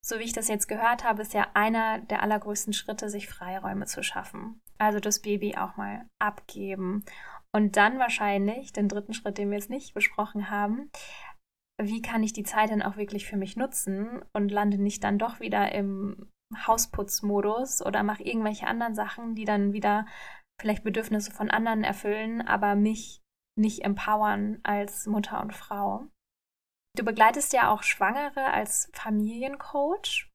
so 0.05 0.19
wie 0.19 0.23
ich 0.23 0.33
das 0.33 0.47
jetzt 0.47 0.67
gehört 0.67 1.03
habe, 1.03 1.21
ist 1.21 1.33
ja 1.33 1.47
einer 1.53 1.99
der 1.99 2.21
allergrößten 2.21 2.73
Schritte, 2.73 3.09
sich 3.09 3.27
Freiräume 3.27 3.85
zu 3.85 4.03
schaffen. 4.03 4.61
Also 4.77 4.99
das 4.99 5.21
Baby 5.21 5.55
auch 5.55 5.77
mal 5.77 6.05
abgeben. 6.19 7.05
Und 7.53 7.75
dann 7.75 7.99
wahrscheinlich, 7.99 8.71
den 8.71 8.87
dritten 8.87 9.13
Schritt, 9.13 9.37
den 9.37 9.49
wir 9.49 9.57
jetzt 9.57 9.69
nicht 9.69 9.93
besprochen 9.93 10.49
haben, 10.49 10.89
wie 11.81 12.01
kann 12.01 12.23
ich 12.23 12.33
die 12.33 12.43
Zeit 12.43 12.69
denn 12.69 12.81
auch 12.81 12.95
wirklich 12.95 13.25
für 13.25 13.37
mich 13.37 13.57
nutzen 13.57 14.23
und 14.33 14.51
lande 14.51 14.77
nicht 14.77 15.03
dann 15.03 15.17
doch 15.17 15.39
wieder 15.39 15.73
im 15.73 16.29
Hausputzmodus 16.55 17.83
oder 17.85 18.03
mache 18.03 18.23
irgendwelche 18.23 18.67
anderen 18.67 18.95
Sachen, 18.95 19.35
die 19.35 19.45
dann 19.45 19.73
wieder 19.73 20.05
vielleicht 20.61 20.83
Bedürfnisse 20.83 21.31
von 21.31 21.49
anderen 21.49 21.83
erfüllen, 21.83 22.41
aber 22.41 22.75
mich 22.75 23.21
nicht 23.57 23.83
empowern 23.83 24.59
als 24.63 25.07
Mutter 25.07 25.41
und 25.41 25.53
Frau. 25.53 26.07
Du 26.97 27.03
begleitest 27.03 27.53
ja 27.53 27.71
auch 27.71 27.83
Schwangere 27.83 28.45
als 28.45 28.91
Familiencoach. 28.93 30.29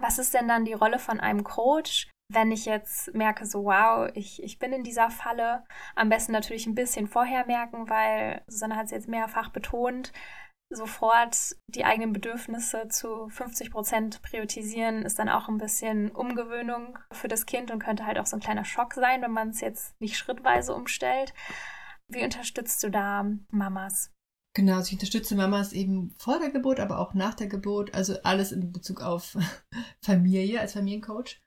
Was 0.00 0.18
ist 0.18 0.34
denn 0.34 0.48
dann 0.48 0.64
die 0.64 0.72
Rolle 0.72 0.98
von 0.98 1.20
einem 1.20 1.44
Coach, 1.44 2.10
wenn 2.32 2.50
ich 2.50 2.64
jetzt 2.64 3.14
merke, 3.14 3.46
so 3.46 3.64
wow, 3.64 4.10
ich, 4.14 4.42
ich 4.42 4.58
bin 4.58 4.72
in 4.72 4.82
dieser 4.82 5.10
Falle? 5.10 5.64
Am 5.94 6.08
besten 6.08 6.32
natürlich 6.32 6.66
ein 6.66 6.74
bisschen 6.74 7.06
vorher 7.06 7.46
merken, 7.46 7.88
weil 7.88 8.42
Susanne 8.46 8.76
hat 8.76 8.86
es 8.86 8.92
jetzt 8.92 9.08
mehrfach 9.08 9.50
betont, 9.50 10.12
sofort 10.70 11.36
die 11.68 11.84
eigenen 11.84 12.12
Bedürfnisse 12.12 12.88
zu 12.88 13.28
50 13.28 13.70
Prozent 13.70 14.22
priorisieren, 14.22 15.02
ist 15.02 15.18
dann 15.18 15.28
auch 15.28 15.48
ein 15.48 15.58
bisschen 15.58 16.10
Umgewöhnung 16.10 16.98
für 17.12 17.28
das 17.28 17.46
Kind 17.46 17.70
und 17.70 17.78
könnte 17.78 18.06
halt 18.06 18.18
auch 18.18 18.26
so 18.26 18.36
ein 18.36 18.42
kleiner 18.42 18.64
Schock 18.64 18.94
sein, 18.94 19.22
wenn 19.22 19.32
man 19.32 19.50
es 19.50 19.60
jetzt 19.60 20.00
nicht 20.00 20.16
schrittweise 20.16 20.74
umstellt. 20.74 21.34
Wie 22.08 22.24
unterstützt 22.24 22.82
du 22.82 22.90
da 22.90 23.26
Mamas? 23.50 24.10
Genau, 24.56 24.76
also 24.76 24.88
ich 24.88 24.92
unterstütze 24.94 25.34
Mamas 25.34 25.72
eben 25.72 26.14
vor 26.18 26.38
der 26.38 26.50
Geburt, 26.50 26.78
aber 26.78 27.00
auch 27.00 27.12
nach 27.14 27.34
der 27.34 27.48
Geburt, 27.48 27.92
also 27.94 28.14
alles 28.22 28.52
in 28.52 28.72
Bezug 28.72 29.00
auf 29.00 29.36
Familie 30.04 30.60
als 30.60 30.74
Familiencoach. 30.74 31.40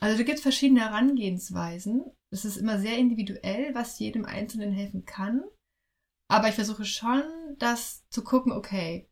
Also 0.00 0.16
da 0.16 0.24
gibt 0.24 0.38
es 0.38 0.42
verschiedene 0.42 0.80
Herangehensweisen. 0.80 2.04
Es 2.30 2.44
ist 2.44 2.56
immer 2.56 2.78
sehr 2.78 2.96
individuell, 2.96 3.74
was 3.74 3.98
jedem 3.98 4.24
Einzelnen 4.24 4.72
helfen 4.72 5.04
kann. 5.04 5.42
Aber 6.28 6.48
ich 6.48 6.54
versuche 6.54 6.84
schon, 6.84 7.22
das 7.58 8.08
zu 8.08 8.24
gucken, 8.24 8.52
okay, 8.52 9.08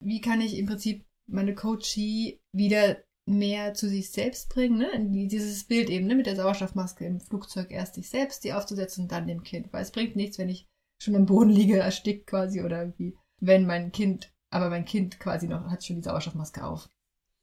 wie 0.00 0.20
kann 0.20 0.40
ich 0.40 0.58
im 0.58 0.66
Prinzip 0.66 1.04
meine 1.26 1.54
Coachie 1.54 2.40
wieder 2.52 2.98
mehr 3.26 3.74
zu 3.74 3.88
sich 3.88 4.10
selbst 4.10 4.50
bringen, 4.50 4.78
ne? 4.78 5.28
Dieses 5.28 5.64
Bild 5.64 5.88
eben, 5.88 6.06
ne? 6.06 6.14
Mit 6.14 6.26
der 6.26 6.36
Sauerstoffmaske 6.36 7.06
im 7.06 7.20
Flugzeug 7.20 7.70
erst 7.70 7.94
sich 7.94 8.10
selbst 8.10 8.44
die 8.44 8.52
aufzusetzen 8.52 9.04
und 9.04 9.12
dann 9.12 9.26
dem 9.26 9.42
Kind. 9.42 9.72
Weil 9.72 9.82
es 9.82 9.92
bringt 9.92 10.16
nichts, 10.16 10.38
wenn 10.38 10.48
ich 10.48 10.66
schon 10.98 11.16
am 11.16 11.26
Boden 11.26 11.50
liege, 11.50 11.78
erstickt 11.80 12.26
quasi 12.26 12.62
oder 12.62 12.80
irgendwie, 12.80 13.16
wenn 13.40 13.66
mein 13.66 13.92
Kind, 13.92 14.32
aber 14.50 14.68
mein 14.68 14.84
Kind 14.84 15.20
quasi 15.20 15.46
noch 15.48 15.70
hat 15.70 15.84
schon 15.84 15.96
die 15.96 16.02
Sauerstoffmaske 16.02 16.64
auf. 16.64 16.88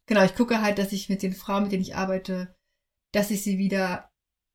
Genau, 0.08 0.24
ich 0.24 0.36
gucke 0.36 0.62
halt, 0.62 0.78
dass 0.78 0.92
ich 0.92 1.10
mit 1.10 1.24
den 1.24 1.34
Frauen, 1.34 1.64
mit 1.64 1.72
denen 1.72 1.84
ich 1.84 1.96
arbeite, 1.96 2.56
dass 3.14 3.32
ich 3.32 3.44
sie 3.44 3.58
wieder 3.58 4.12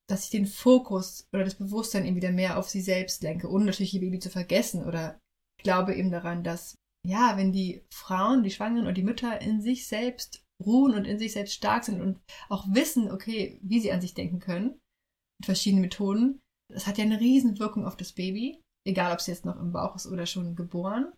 dass 0.09 0.25
ich 0.25 0.31
den 0.31 0.47
Fokus 0.47 1.27
oder 1.33 1.45
das 1.45 1.57
Bewusstsein 1.57 2.05
eben 2.05 2.17
wieder 2.17 2.31
mehr 2.31 2.59
auf 2.59 2.69
sie 2.69 2.81
selbst 2.81 3.23
lenke, 3.23 3.51
ohne 3.51 3.65
natürlich 3.65 3.95
ihr 3.95 4.01
Baby 4.01 4.19
zu 4.19 4.31
vergessen. 4.31 4.85
Oder 4.85 5.19
ich 5.59 5.65
glaube 5.65 5.95
eben 5.95 6.11
daran, 6.11 6.45
dass, 6.45 6.77
ja, 7.07 7.37
wenn 7.37 7.53
die 7.53 7.85
Frauen, 7.93 8.43
die 8.43 8.51
Schwangeren 8.51 8.87
und 8.87 8.97
die 8.97 9.03
Mütter 9.03 9.41
in 9.41 9.61
sich 9.61 9.89
selbst 9.89 10.45
ruhen 10.65 10.95
und 10.95 11.05
in 11.05 11.19
sich 11.19 11.33
selbst 11.33 11.55
stark 11.55 11.85
sind 11.85 12.01
und 12.01 12.21
auch 12.49 12.67
wissen, 12.73 13.11
okay, 13.11 13.59
wie 13.63 13.81
sie 13.81 13.93
an 13.93 14.01
sich 14.01 14.15
denken 14.15 14.39
können, 14.39 14.79
mit 15.41 15.47
verschiedenen 15.47 15.83
Methoden, 15.83 16.41
das 16.73 16.87
hat 16.87 16.99
ja 16.99 17.05
eine 17.05 17.21
Riesenwirkung 17.21 17.85
auf 17.85 17.97
das 17.97 18.13
Baby, 18.13 18.63
egal 18.87 19.13
ob 19.13 19.19
es 19.19 19.27
jetzt 19.27 19.45
noch 19.45 19.59
im 19.59 19.73
Bauch 19.73 19.97
ist 19.97 20.07
oder 20.07 20.27
schon 20.27 20.57
geboren. 20.57 21.13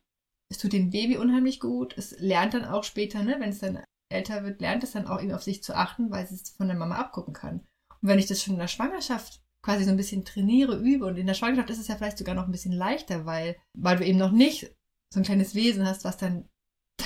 Es 0.51 0.59
tut 0.59 0.73
dem 0.73 0.91
Baby 0.91 1.19
unheimlich 1.19 1.61
gut. 1.61 1.97
Es 1.99 2.19
lernt 2.19 2.55
dann 2.55 2.65
auch 2.65 2.85
später, 2.85 3.23
ne, 3.23 3.37
wenn 3.39 3.51
es 3.51 3.59
dann 3.59 3.85
älter 4.09 4.45
wird, 4.45 4.61
lernt 4.61 4.85
es 4.85 4.93
dann 4.93 5.07
auch 5.07 5.23
eben 5.23 5.33
auf 5.33 5.43
sich 5.43 5.63
zu 5.63 5.77
achten, 5.77 6.11
weil 6.11 6.25
es 6.25 6.31
es 6.31 6.51
von 6.51 6.69
der 6.69 6.77
Mama 6.77 6.97
abgucken 6.97 7.35
kann. 7.35 7.61
Und 8.01 8.09
wenn 8.09 8.19
ich 8.19 8.27
das 8.27 8.43
schon 8.43 8.55
in 8.55 8.61
der 8.61 8.69
Schwangerschaft 8.69 9.43
quasi 9.63 9.85
so 9.85 9.91
ein 9.91 9.97
bisschen 9.97 10.25
trainiere, 10.25 10.77
übe 10.79 11.07
und 11.07 11.17
in 11.17 11.27
der 11.27 11.35
Schwangerschaft 11.35 11.71
ist 11.71 11.81
es 11.81 11.89
ja 11.89 11.97
vielleicht 11.97 12.19
sogar 12.19 12.35
noch 12.35 12.47
ein 12.47 12.53
bisschen 12.53 12.73
leichter, 12.73 13.27
weil, 13.27 13.57
weil 13.77 13.97
du 13.97 14.07
eben 14.07 14.19
noch 14.19 14.31
nicht 14.31 14.75
so 15.13 15.21
ein 15.21 15.25
kleines 15.25 15.55
Wesen 15.55 15.87
hast, 15.87 16.05
was 16.05 16.17
dann 16.17 16.49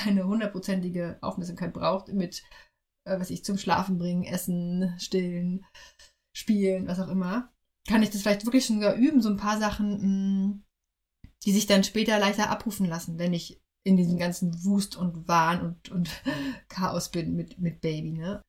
deine 0.05 0.27
hundertprozentige 0.27 1.19
Aufmerksamkeit 1.21 1.73
braucht 1.73 2.09
mit, 2.09 2.43
äh, 3.05 3.19
was 3.19 3.31
ich 3.31 3.45
zum 3.45 3.59
Schlafen 3.59 3.99
bringen, 3.99 4.25
Essen, 4.25 4.95
Stillen, 4.99 5.65
Spielen, 6.35 6.87
was 6.87 7.01
auch 7.01 7.09
immer, 7.09 7.53
kann 7.89 8.03
ich 8.03 8.11
das 8.11 8.23
vielleicht 8.23 8.45
wirklich 8.45 8.65
schon 8.65 8.77
sogar 8.77 8.95
üben, 8.95 9.21
so 9.21 9.29
ein 9.29 9.37
paar 9.37 9.59
Sachen, 9.59 9.91
mh, 9.91 10.07
mm, 10.07 10.65
die 11.45 11.53
sich 11.53 11.67
dann 11.67 11.85
später 11.85 12.19
leichter 12.19 12.51
abrufen 12.51 12.87
lassen, 12.87 13.19
wenn 13.19 13.33
ich 13.33 13.61
in 13.85 13.97
diesem 13.97 14.19
ganzen 14.19 14.65
Wust 14.65 14.97
und 14.97 15.29
Wahn 15.29 15.61
und, 15.63 15.91
und 15.91 16.11
Chaos 16.69 17.11
bin 17.11 17.35
mit, 17.35 17.59
mit 17.59 17.81
Baby, 17.81 18.13
ne? 18.13 18.43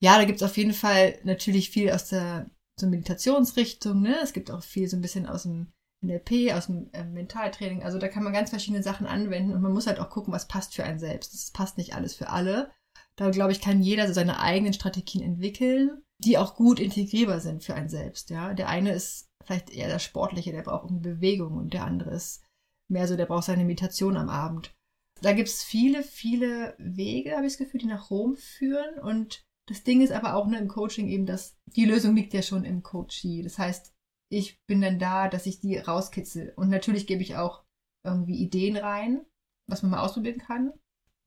Ja, 0.00 0.18
da 0.18 0.24
gibt's 0.24 0.42
auf 0.42 0.56
jeden 0.56 0.74
Fall 0.74 1.18
natürlich 1.24 1.70
viel 1.70 1.90
aus 1.90 2.08
der 2.08 2.50
so 2.78 2.86
Meditationsrichtung, 2.86 4.02
ne? 4.02 4.16
Es 4.22 4.32
gibt 4.32 4.50
auch 4.50 4.62
viel 4.62 4.88
so 4.88 4.96
ein 4.96 5.02
bisschen 5.02 5.26
aus 5.26 5.44
dem 5.44 5.72
NLP, 6.02 6.52
aus 6.52 6.66
dem 6.66 6.90
äh, 6.92 7.04
Mentaltraining. 7.04 7.82
Also 7.82 7.98
da 7.98 8.08
kann 8.08 8.22
man 8.22 8.32
ganz 8.32 8.50
verschiedene 8.50 8.82
Sachen 8.82 9.06
anwenden 9.06 9.52
und 9.52 9.62
man 9.62 9.72
muss 9.72 9.86
halt 9.86 9.98
auch 9.98 10.10
gucken, 10.10 10.32
was 10.32 10.48
passt 10.48 10.74
für 10.74 10.84
einen 10.84 10.98
selbst. 10.98 11.32
Das 11.32 11.50
passt 11.50 11.78
nicht 11.78 11.94
alles 11.94 12.14
für 12.14 12.28
alle. 12.28 12.70
Da 13.16 13.30
glaube 13.30 13.52
ich, 13.52 13.60
kann 13.60 13.82
jeder 13.82 14.06
so 14.06 14.12
seine 14.12 14.40
eigenen 14.40 14.74
Strategien 14.74 15.22
entwickeln, 15.22 16.02
die 16.18 16.36
auch 16.38 16.54
gut 16.54 16.78
integrierbar 16.80 17.40
sind 17.40 17.64
für 17.64 17.74
einen 17.74 17.88
selbst. 17.88 18.30
Ja, 18.30 18.52
der 18.52 18.68
eine 18.68 18.92
ist 18.92 19.28
vielleicht 19.44 19.70
eher 19.70 19.88
der 19.88 19.98
Sportliche, 19.98 20.52
der 20.52 20.62
braucht 20.62 20.88
Bewegung 20.90 21.56
und 21.56 21.72
der 21.72 21.84
andere 21.84 22.10
ist 22.10 22.42
mehr 22.88 23.08
so, 23.08 23.16
der 23.16 23.26
braucht 23.26 23.44
seine 23.44 23.64
Meditation 23.64 24.16
am 24.16 24.28
Abend. 24.28 24.75
Da 25.22 25.32
gibt's 25.32 25.64
viele, 25.64 26.02
viele 26.02 26.74
Wege, 26.78 27.36
habe 27.36 27.46
ich 27.46 27.54
das 27.54 27.58
Gefühl, 27.58 27.80
die 27.80 27.86
nach 27.86 28.10
Rom 28.10 28.36
führen. 28.36 28.98
Und 29.00 29.44
das 29.66 29.82
Ding 29.82 30.02
ist 30.02 30.12
aber 30.12 30.34
auch 30.34 30.46
ne, 30.46 30.58
im 30.58 30.68
Coaching 30.68 31.08
eben, 31.08 31.26
dass 31.26 31.58
die 31.64 31.84
Lösung 31.84 32.14
liegt 32.14 32.34
ja 32.34 32.42
schon 32.42 32.64
im 32.64 32.82
Coachee. 32.82 33.42
Das 33.42 33.58
heißt, 33.58 33.94
ich 34.30 34.60
bin 34.66 34.80
dann 34.80 34.98
da, 34.98 35.28
dass 35.28 35.46
ich 35.46 35.60
die 35.60 35.78
rauskitzel. 35.78 36.52
Und 36.56 36.68
natürlich 36.68 37.06
gebe 37.06 37.22
ich 37.22 37.36
auch 37.36 37.64
irgendwie 38.04 38.36
Ideen 38.36 38.76
rein, 38.76 39.24
was 39.68 39.82
man 39.82 39.92
mal 39.92 40.04
ausprobieren 40.04 40.38
kann. 40.38 40.72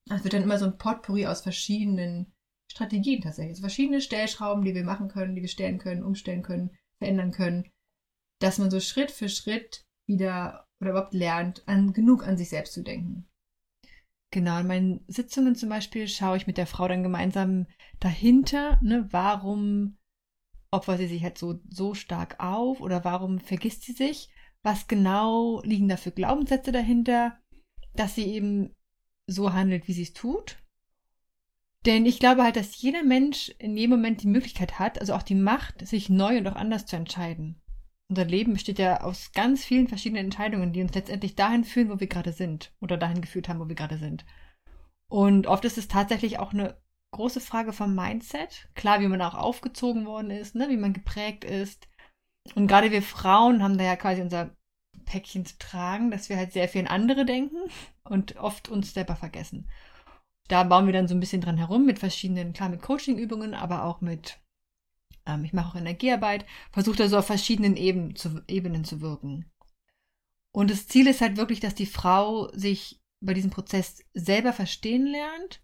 Es 0.10 0.24
wird 0.24 0.34
dann 0.34 0.44
immer 0.44 0.58
so 0.58 0.66
ein 0.66 0.78
Potpourri 0.78 1.28
aus 1.28 1.42
verschiedenen 1.42 2.34
Strategien 2.72 3.22
tatsächlich. 3.22 3.54
Also 3.54 3.62
verschiedene 3.62 4.02
Stellschrauben, 4.02 4.64
die 4.64 4.76
wir 4.76 4.84
machen 4.84 5.08
können, 5.08 5.36
die 5.36 5.42
wir 5.42 5.50
stellen 5.50 5.78
können, 5.78 6.04
umstellen 6.04 6.44
können, 6.44 6.76
verändern 7.00 7.32
können, 7.32 7.70
dass 8.40 8.58
man 8.58 8.72
so 8.72 8.80
Schritt 8.80 9.12
für 9.12 9.30
Schritt 9.30 9.86
wieder 10.08 10.66
oder 10.82 10.92
überhaupt 10.92 11.14
lernt, 11.14 11.68
an 11.68 11.94
genug 11.94 12.26
an 12.26 12.38
sich 12.38 12.50
selbst 12.50 12.74
zu 12.74 12.84
denken. 12.84 13.28
Genau, 14.32 14.60
in 14.60 14.68
meinen 14.68 15.06
Sitzungen 15.08 15.56
zum 15.56 15.70
Beispiel 15.70 16.08
schaue 16.08 16.38
ich 16.38 16.46
mit 16.46 16.58
der 16.58 16.68
Frau 16.68 16.88
dann 16.88 17.02
gemeinsam 17.02 17.66
dahinter, 18.00 18.80
ne, 18.84 19.08
warum 19.12 19.98
opfert 20.72 21.00
sie 21.00 21.08
sich 21.08 21.24
halt 21.24 21.38
so, 21.38 21.60
so 21.68 21.96
stark 21.96 22.40
auf 22.40 22.80
oder 22.80 23.04
warum 23.04 23.40
vergisst 23.40 23.84
sie 23.84 23.94
sich? 23.94 24.30
Was 24.62 24.88
genau 24.88 25.62
liegen 25.64 25.88
da 25.88 25.98
für 25.98 26.12
Glaubenssätze 26.12 26.72
dahinter, 26.72 27.40
dass 27.96 28.14
sie 28.14 28.26
eben 28.26 28.76
so 29.26 29.54
handelt, 29.54 29.88
wie 29.88 29.94
sie 29.94 30.04
es 30.04 30.14
tut? 30.14 30.62
Denn 31.86 32.06
ich 32.06 32.20
glaube 32.20 32.44
halt, 32.44 32.56
dass 32.56 32.80
jeder 32.82 33.04
Mensch 33.04 33.50
in 33.58 33.78
jedem 33.78 33.92
Moment 33.92 34.22
die 34.22 34.28
Möglichkeit 34.28 34.80
hat, 34.80 35.00
also 35.00 35.14
auch 35.14 35.24
die 35.24 35.36
Macht, 35.36 35.88
sich 35.88 36.10
neu 36.10 36.38
und 36.38 36.48
auch 36.48 36.56
anders 36.56 36.86
zu 36.86 36.98
entscheiden. 36.98 37.59
Unser 38.10 38.26
Leben 38.26 38.54
besteht 38.54 38.80
ja 38.80 39.02
aus 39.02 39.32
ganz 39.34 39.64
vielen 39.64 39.88
verschiedenen 39.88 40.26
Entscheidungen, 40.26 40.74
die 40.74 40.82
uns 40.82 40.94
letztendlich 40.96 41.36
dahin 41.36 41.64
führen, 41.64 41.90
wo 41.90 42.00
wir 42.00 42.08
gerade 42.08 42.34
sind 42.34 42.74
oder 42.82 42.98
dahin 42.98 43.22
geführt 43.22 43.48
haben, 43.48 43.60
wo 43.60 43.70
wir 43.70 43.76
gerade 43.76 43.98
sind. 43.98 44.26
Und 45.10 45.48
oft 45.48 45.64
ist 45.66 45.78
es 45.78 45.88
tatsächlich 45.88 46.40
auch 46.40 46.54
eine 46.54 46.80
große 47.12 47.40
Frage 47.40 47.74
vom 47.74 47.96
Mindset. 47.96 48.70
Klar, 48.76 49.00
wie 49.00 49.08
man 49.08 49.22
auch 49.22 49.36
aufgezogen 49.36 50.06
worden 50.06 50.32
ist, 50.32 50.56
ne? 50.56 50.70
wie 50.70 50.78
man 50.78 50.94
geprägt 50.94 51.44
ist. 51.44 51.88
Und 52.56 52.68
gerade 52.68 52.92
wir 52.92 53.02
Frauen 53.02 53.62
haben 53.64 53.78
da 53.78 53.84
ja 53.84 53.96
quasi 53.96 54.22
unser 54.22 54.56
Päckchen 55.06 55.46
zu 55.46 55.58
tragen, 55.58 56.12
dass 56.12 56.30
wir 56.30 56.38
halt 56.38 56.54
sehr 56.54 56.70
viel 56.70 56.82
an 56.82 56.88
andere 56.88 57.26
denken 57.26 57.58
und 58.04 58.38
oft 58.38 58.70
uns 58.70 58.94
selber 58.94 59.16
vergessen. 59.16 59.68
Da 60.48 60.64
bauen 60.64 60.88
wir 60.88 60.94
dann 60.94 61.08
so 61.08 61.16
ein 61.16 61.20
bisschen 61.20 61.42
dran 61.42 61.58
herum 61.58 61.86
mit 61.86 62.00
verschiedenen, 62.00 62.54
klar 62.54 62.70
mit 62.70 62.82
Coaching-Übungen, 62.82 63.54
aber 63.54 63.84
auch 63.84 64.02
mit, 64.02 64.40
ähm, 65.30 65.44
ich 65.46 65.54
mache 65.54 65.70
auch 65.70 65.76
Energiearbeit, 65.76 66.46
versuche 66.72 66.98
da 66.98 67.08
so 67.08 67.18
auf 67.18 67.28
verschiedenen 67.28 67.76
Eben 67.76 68.16
zu, 68.16 68.42
Ebenen 68.48 68.84
zu 68.84 69.02
wirken. 69.02 69.52
Und 70.52 70.72
das 70.72 70.88
Ziel 70.88 71.08
ist 71.08 71.22
halt 71.22 71.38
wirklich, 71.38 71.60
dass 71.60 71.76
die 71.76 71.86
Frau 71.86 72.50
sich 72.54 73.00
bei 73.22 73.34
diesem 73.34 73.52
Prozess 73.52 74.04
selber 74.14 74.54
verstehen 74.54 75.06
lernt 75.06 75.62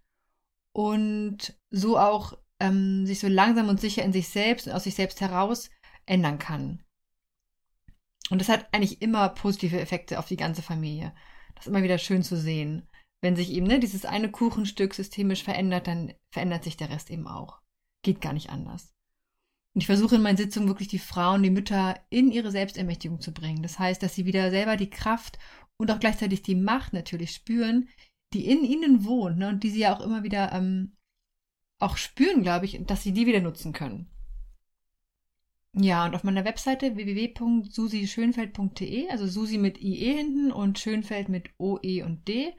und 0.74 1.58
so 1.70 1.98
auch 1.98 2.38
ähm, 2.60 3.06
sich 3.06 3.20
so 3.20 3.28
langsam 3.28 3.70
und 3.70 3.80
sicher 3.80 4.04
in 4.04 4.14
sich 4.14 4.30
selbst 4.30 4.68
und 4.68 4.74
aus 4.74 4.84
sich 4.84 4.96
selbst 4.96 5.22
heraus 5.22 5.70
ändern 6.06 6.40
kann. 6.40 6.84
Und 8.30 8.40
das 8.40 8.50
hat 8.50 8.68
eigentlich 8.72 9.02
immer 9.02 9.30
positive 9.30 9.80
Effekte 9.80 10.20
auf 10.20 10.28
die 10.28 10.38
ganze 10.38 10.62
Familie. 10.62 11.14
Das 11.56 11.66
ist 11.66 11.70
immer 11.70 11.84
wieder 11.84 11.98
schön 11.98 12.24
zu 12.24 12.38
sehen. 12.38 12.88
Wenn 13.22 13.36
sich 13.36 13.52
eben 13.52 13.68
ne, 13.68 13.80
dieses 13.80 14.06
eine 14.06 14.30
Kuchenstück 14.30 14.94
systemisch 14.94 15.44
verändert, 15.44 15.88
dann 15.88 16.14
verändert 16.32 16.64
sich 16.64 16.78
der 16.78 16.90
Rest 16.90 17.10
eben 17.10 17.28
auch. 17.28 17.60
Geht 18.02 18.22
gar 18.22 18.34
nicht 18.34 18.50
anders. 18.50 18.95
Und 19.76 19.82
ich 19.82 19.88
versuche 19.88 20.16
in 20.16 20.22
meinen 20.22 20.38
Sitzungen 20.38 20.70
wirklich 20.70 20.88
die 20.88 21.00
Frauen, 21.00 21.44
die 21.44 21.50
Mütter 21.50 22.00
in 22.10 22.32
ihre 22.32 22.50
Selbstermächtigung 22.50 23.20
zu 23.20 23.34
bringen. 23.34 23.62
Das 23.62 23.78
heißt, 23.78 24.02
dass 24.02 24.16
sie 24.16 24.26
wieder 24.26 24.50
selber 24.50 24.78
die 24.78 24.90
Kraft 24.90 25.38
und 25.76 25.92
auch 25.92 26.00
gleichzeitig 26.00 26.44
die 26.44 26.56
Macht 26.56 26.94
natürlich 26.94 27.32
spüren, 27.32 27.90
die 28.32 28.48
in 28.48 28.64
ihnen 28.64 29.04
wohnt 29.04 29.38
ne, 29.38 29.50
und 29.50 29.64
die 29.64 29.70
sie 29.70 29.82
ja 29.82 29.94
auch 29.94 30.00
immer 30.00 30.24
wieder 30.24 30.54
ähm, 30.54 30.96
auch 31.78 31.98
spüren, 31.98 32.42
glaube 32.42 32.64
ich, 32.64 32.80
dass 32.86 33.04
sie 33.04 33.12
die 33.12 33.28
wieder 33.28 33.42
nutzen 33.42 33.74
können. 33.74 34.10
Ja, 35.74 36.06
und 36.06 36.16
auf 36.16 36.24
meiner 36.24 36.46
Webseite 36.46 36.96
www.susischönfeld.de, 36.96 39.10
also 39.10 39.28
Susi 39.28 39.58
mit 39.58 39.82
IE 39.82 40.16
hinten 40.16 40.54
und 40.54 40.80
Schönfeld 40.80 41.28
mit 41.28 41.50
OE 41.58 42.02
und 42.06 42.30
D, 42.30 42.54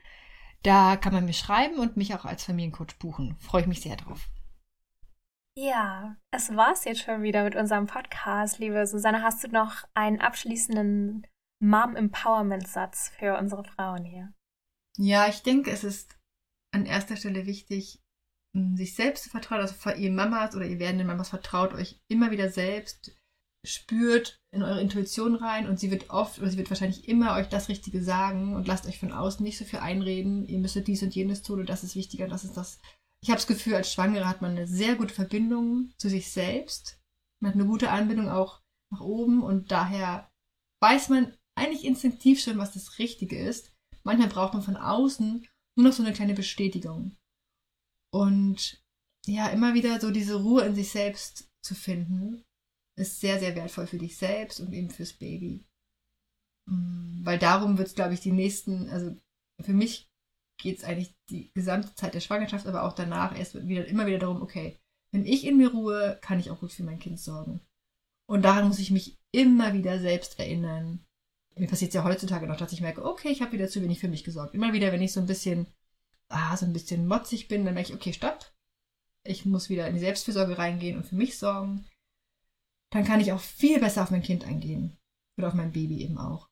da 0.62 0.96
kann 0.96 1.14
man 1.14 1.24
mir 1.24 1.32
schreiben 1.32 1.78
und 1.78 1.96
mich 1.96 2.14
auch 2.14 2.26
als 2.26 2.44
Familiencoach 2.44 2.98
buchen. 2.98 3.36
Freue 3.38 3.62
ich 3.62 3.68
mich 3.68 3.80
sehr 3.80 3.96
drauf. 3.96 4.28
Ja, 5.58 6.16
es 6.30 6.54
war's 6.54 6.84
jetzt 6.84 7.00
schon 7.00 7.22
wieder 7.22 7.42
mit 7.42 7.56
unserem 7.56 7.86
Podcast, 7.86 8.58
liebe 8.58 8.86
Susanne. 8.86 9.22
Hast 9.22 9.42
du 9.42 9.48
noch 9.48 9.84
einen 9.94 10.20
abschließenden 10.20 11.26
Mom 11.60 11.96
Empowerment 11.96 12.68
Satz 12.68 13.10
für 13.18 13.38
unsere 13.38 13.64
Frauen 13.64 14.04
hier? 14.04 14.34
Ja, 14.98 15.28
ich 15.28 15.42
denke, 15.42 15.70
es 15.70 15.82
ist 15.82 16.18
an 16.72 16.84
erster 16.84 17.16
Stelle 17.16 17.46
wichtig, 17.46 18.02
sich 18.74 18.94
selbst 18.94 19.24
zu 19.24 19.30
vertrauen, 19.30 19.62
also 19.62 19.90
ihr 19.92 20.10
Mamas 20.10 20.54
oder 20.54 20.66
ihr 20.66 20.78
werdenden 20.78 21.06
Mamas 21.06 21.30
vertraut 21.30 21.72
euch 21.72 22.02
immer 22.08 22.30
wieder 22.30 22.50
selbst, 22.50 23.16
spürt 23.64 24.38
in 24.50 24.62
eure 24.62 24.82
Intuition 24.82 25.36
rein 25.36 25.68
und 25.68 25.80
sie 25.80 25.90
wird 25.90 26.10
oft 26.10 26.38
oder 26.38 26.50
sie 26.50 26.58
wird 26.58 26.70
wahrscheinlich 26.70 27.08
immer 27.08 27.34
euch 27.34 27.48
das 27.48 27.70
Richtige 27.70 28.02
sagen 28.02 28.54
und 28.54 28.66
lasst 28.66 28.86
euch 28.86 28.98
von 28.98 29.12
außen 29.12 29.42
nicht 29.42 29.56
so 29.56 29.64
viel 29.64 29.78
einreden, 29.78 30.46
ihr 30.46 30.58
müsstet 30.58 30.86
dies 30.86 31.02
und 31.02 31.14
jenes 31.14 31.42
tun 31.42 31.60
und 31.60 31.70
das 31.70 31.82
ist 31.82 31.96
wichtiger, 31.96 32.28
das 32.28 32.44
ist 32.44 32.58
das. 32.58 32.78
Ich 33.22 33.30
habe 33.30 33.38
das 33.38 33.46
Gefühl, 33.46 33.74
als 33.74 33.92
Schwangere 33.92 34.28
hat 34.28 34.42
man 34.42 34.52
eine 34.52 34.66
sehr 34.66 34.94
gute 34.96 35.14
Verbindung 35.14 35.92
zu 35.98 36.08
sich 36.08 36.30
selbst. 36.30 37.00
Man 37.40 37.50
hat 37.50 37.60
eine 37.60 37.68
gute 37.68 37.90
Anbindung 37.90 38.28
auch 38.28 38.62
nach 38.92 39.00
oben 39.00 39.42
und 39.42 39.72
daher 39.72 40.30
weiß 40.82 41.08
man 41.08 41.36
eigentlich 41.58 41.84
instinktiv 41.84 42.40
schon, 42.40 42.58
was 42.58 42.72
das 42.72 42.98
Richtige 42.98 43.38
ist 43.38 43.76
Manchmal 44.06 44.28
braucht 44.28 44.54
man 44.54 44.62
von 44.62 44.76
außen 44.76 45.48
nur 45.76 45.88
noch 45.88 45.92
so 45.92 46.04
eine 46.04 46.12
kleine 46.12 46.34
Bestätigung. 46.34 47.16
Und 48.14 48.80
ja, 49.26 49.48
immer 49.48 49.74
wieder 49.74 50.00
so 50.00 50.12
diese 50.12 50.40
Ruhe 50.40 50.64
in 50.64 50.76
sich 50.76 50.92
selbst 50.92 51.50
zu 51.60 51.74
finden, 51.74 52.44
ist 52.96 53.18
sehr, 53.18 53.40
sehr 53.40 53.56
wertvoll 53.56 53.88
für 53.88 53.98
dich 53.98 54.16
selbst 54.16 54.60
und 54.60 54.72
eben 54.72 54.90
fürs 54.90 55.12
Baby. 55.12 55.66
Mm, 56.70 57.24
weil 57.24 57.40
darum 57.40 57.78
wird 57.78 57.88
es, 57.88 57.96
glaube 57.96 58.14
ich, 58.14 58.20
die 58.20 58.30
nächsten, 58.30 58.88
also 58.90 59.16
für 59.60 59.74
mich 59.74 60.08
geht 60.58 60.78
es 60.78 60.84
eigentlich 60.84 61.14
die 61.28 61.50
gesamte 61.54 61.94
Zeit 61.94 62.14
der 62.14 62.20
Schwangerschaft, 62.20 62.66
aber 62.66 62.84
auch 62.84 62.92
danach 62.92 63.36
erst 63.36 63.66
wieder, 63.66 63.86
immer 63.86 64.06
wieder 64.06 64.18
darum, 64.18 64.42
okay, 64.42 64.78
wenn 65.12 65.26
ich 65.26 65.46
in 65.46 65.56
mir 65.56 65.70
ruhe, 65.70 66.18
kann 66.20 66.40
ich 66.40 66.50
auch 66.50 66.60
gut 66.60 66.72
für 66.72 66.82
mein 66.82 66.98
Kind 66.98 67.20
sorgen. 67.20 67.60
Und 68.26 68.42
daran 68.42 68.68
muss 68.68 68.78
ich 68.78 68.90
mich 68.90 69.18
immer 69.32 69.72
wieder 69.72 70.00
selbst 70.00 70.38
erinnern, 70.38 71.06
mir 71.56 71.68
passiert 71.68 71.90
es 71.90 71.94
ja 71.94 72.04
heutzutage 72.04 72.46
noch, 72.46 72.56
dass 72.56 72.72
ich 72.72 72.80
merke, 72.80 73.04
okay, 73.04 73.28
ich 73.28 73.40
habe 73.40 73.52
wieder 73.52 73.68
zu 73.68 73.82
wenig 73.82 73.98
für 73.98 74.08
mich 74.08 74.24
gesorgt. 74.24 74.54
Immer 74.54 74.72
wieder, 74.72 74.92
wenn 74.92 75.02
ich 75.02 75.12
so 75.12 75.20
ein 75.20 75.26
bisschen, 75.26 75.66
ah, 76.28 76.56
so 76.56 76.66
ein 76.66 76.72
bisschen 76.72 77.06
motzig 77.06 77.48
bin, 77.48 77.64
dann 77.64 77.74
merke 77.74 77.90
ich, 77.90 77.94
okay, 77.94 78.12
stopp. 78.12 78.52
Ich 79.24 79.46
muss 79.46 79.70
wieder 79.70 79.88
in 79.88 79.94
die 79.94 80.00
Selbstfürsorge 80.00 80.58
reingehen 80.58 80.96
und 80.96 81.06
für 81.06 81.16
mich 81.16 81.38
sorgen. 81.38 81.86
Dann 82.90 83.04
kann 83.04 83.20
ich 83.20 83.32
auch 83.32 83.40
viel 83.40 83.80
besser 83.80 84.02
auf 84.02 84.10
mein 84.10 84.22
Kind 84.22 84.44
eingehen. 84.44 84.96
Oder 85.38 85.48
auf 85.48 85.54
mein 85.54 85.72
Baby 85.72 86.02
eben 86.02 86.18
auch. 86.18 86.48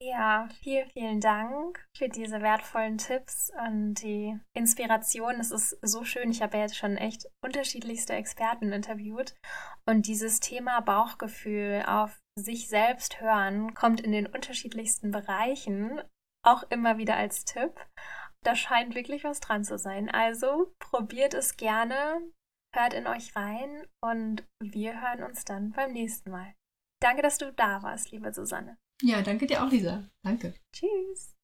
Ja, 0.00 0.48
vielen, 0.62 0.88
vielen 0.90 1.20
Dank 1.20 1.84
für 1.96 2.08
diese 2.08 2.40
wertvollen 2.40 2.98
Tipps 2.98 3.50
und 3.66 3.94
die 3.94 4.38
Inspiration. 4.56 5.40
Es 5.40 5.50
ist 5.50 5.76
so 5.82 6.04
schön. 6.04 6.30
Ich 6.30 6.40
habe 6.40 6.56
ja 6.56 6.62
jetzt 6.62 6.76
schon 6.76 6.96
echt 6.96 7.26
unterschiedlichste 7.44 8.12
Experten 8.12 8.72
interviewt. 8.72 9.34
Und 9.88 10.06
dieses 10.06 10.38
Thema 10.38 10.80
Bauchgefühl 10.80 11.82
auf 11.84 12.20
sich 12.38 12.68
selbst 12.68 13.20
hören 13.20 13.74
kommt 13.74 14.00
in 14.00 14.12
den 14.12 14.28
unterschiedlichsten 14.28 15.10
Bereichen 15.10 16.00
auch 16.46 16.62
immer 16.70 16.96
wieder 16.98 17.16
als 17.16 17.44
Tipp. 17.44 17.74
Da 18.44 18.54
scheint 18.54 18.94
wirklich 18.94 19.24
was 19.24 19.40
dran 19.40 19.64
zu 19.64 19.78
sein. 19.78 20.08
Also 20.08 20.72
probiert 20.78 21.34
es 21.34 21.56
gerne. 21.56 22.20
hört 22.72 22.92
in 22.92 23.08
euch 23.08 23.34
rein 23.34 23.84
und 24.00 24.46
wir 24.62 25.00
hören 25.00 25.24
uns 25.24 25.44
dann 25.44 25.72
beim 25.72 25.92
nächsten 25.92 26.30
Mal. 26.30 26.54
Danke, 27.02 27.22
dass 27.22 27.38
du 27.38 27.52
da 27.52 27.82
warst, 27.82 28.12
liebe 28.12 28.32
Susanne. 28.32 28.78
Ja, 29.02 29.22
danke 29.22 29.46
dir 29.46 29.64
auch, 29.64 29.70
Lisa. 29.70 30.08
Danke. 30.22 30.54
Tschüss. 30.72 31.34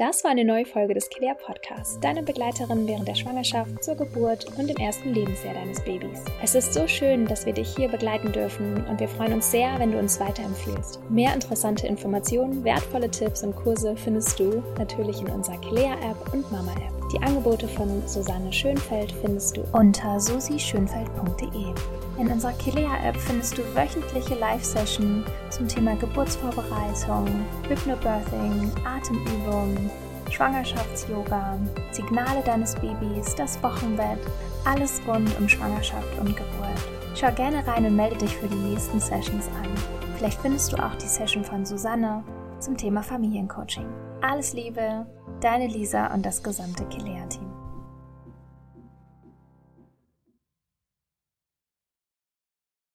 Das 0.00 0.24
war 0.24 0.30
eine 0.30 0.46
neue 0.46 0.64
Folge 0.64 0.94
des 0.94 1.10
Quer 1.10 1.34
Podcasts, 1.34 2.00
deine 2.00 2.22
Begleiterin 2.22 2.88
während 2.88 3.06
der 3.06 3.14
Schwangerschaft, 3.14 3.84
zur 3.84 3.96
Geburt 3.96 4.46
und 4.56 4.70
im 4.70 4.76
ersten 4.78 5.12
Lebensjahr 5.12 5.52
deines 5.52 5.84
Babys. 5.84 6.24
Es 6.42 6.54
ist 6.54 6.72
so 6.72 6.88
schön, 6.88 7.26
dass 7.26 7.44
wir 7.44 7.52
dich 7.52 7.76
hier 7.76 7.90
begleiten 7.90 8.32
dürfen 8.32 8.82
und 8.86 8.98
wir 8.98 9.08
freuen 9.08 9.34
uns 9.34 9.50
sehr, 9.50 9.78
wenn 9.78 9.92
du 9.92 9.98
uns 9.98 10.18
weiterempfiehlst. 10.18 11.00
Mehr 11.10 11.34
interessante 11.34 11.86
Informationen, 11.86 12.64
wertvolle 12.64 13.10
Tipps 13.10 13.42
und 13.42 13.54
Kurse 13.54 13.94
findest 13.94 14.40
du 14.40 14.62
natürlich 14.78 15.20
in 15.20 15.28
unserer 15.28 15.60
Clea-App 15.60 16.32
und 16.32 16.50
Mama-App. 16.50 17.10
Die 17.12 17.20
Angebote 17.20 17.68
von 17.68 18.08
Susanne 18.08 18.54
Schönfeld 18.54 19.12
findest 19.20 19.58
du 19.58 19.64
unter 19.74 20.18
susischönfeld.de. 20.18 21.74
In 22.20 22.28
unserer 22.30 22.52
Kilea-App 22.52 23.16
findest 23.16 23.56
du 23.56 23.62
wöchentliche 23.74 24.34
Live-Sessions 24.34 25.26
zum 25.48 25.66
Thema 25.66 25.96
Geburtsvorbereitung, 25.96 27.26
Hypnobirthing, 27.66 28.70
Atemübungen, 28.84 29.90
Schwangerschafts-Yoga, 30.30 31.58
Signale 31.92 32.42
deines 32.44 32.74
Babys, 32.74 33.34
das 33.36 33.60
Wochenbett, 33.62 34.18
alles 34.66 35.00
rund 35.08 35.34
um 35.38 35.48
Schwangerschaft 35.48 36.18
und 36.20 36.36
Geburt. 36.36 36.78
Schau 37.14 37.32
gerne 37.32 37.66
rein 37.66 37.86
und 37.86 37.96
melde 37.96 38.18
dich 38.18 38.36
für 38.36 38.48
die 38.48 38.54
nächsten 38.54 39.00
Sessions 39.00 39.48
an. 39.58 39.70
Vielleicht 40.18 40.42
findest 40.42 40.74
du 40.74 40.76
auch 40.76 40.94
die 40.96 41.08
Session 41.08 41.42
von 41.42 41.64
Susanne 41.64 42.22
zum 42.58 42.76
Thema 42.76 43.02
Familiencoaching. 43.02 43.86
Alles 44.20 44.52
Liebe, 44.52 45.06
deine 45.40 45.68
Lisa 45.68 46.12
und 46.12 46.26
das 46.26 46.42
gesamte 46.42 46.84
Kilea-Team. 46.84 47.49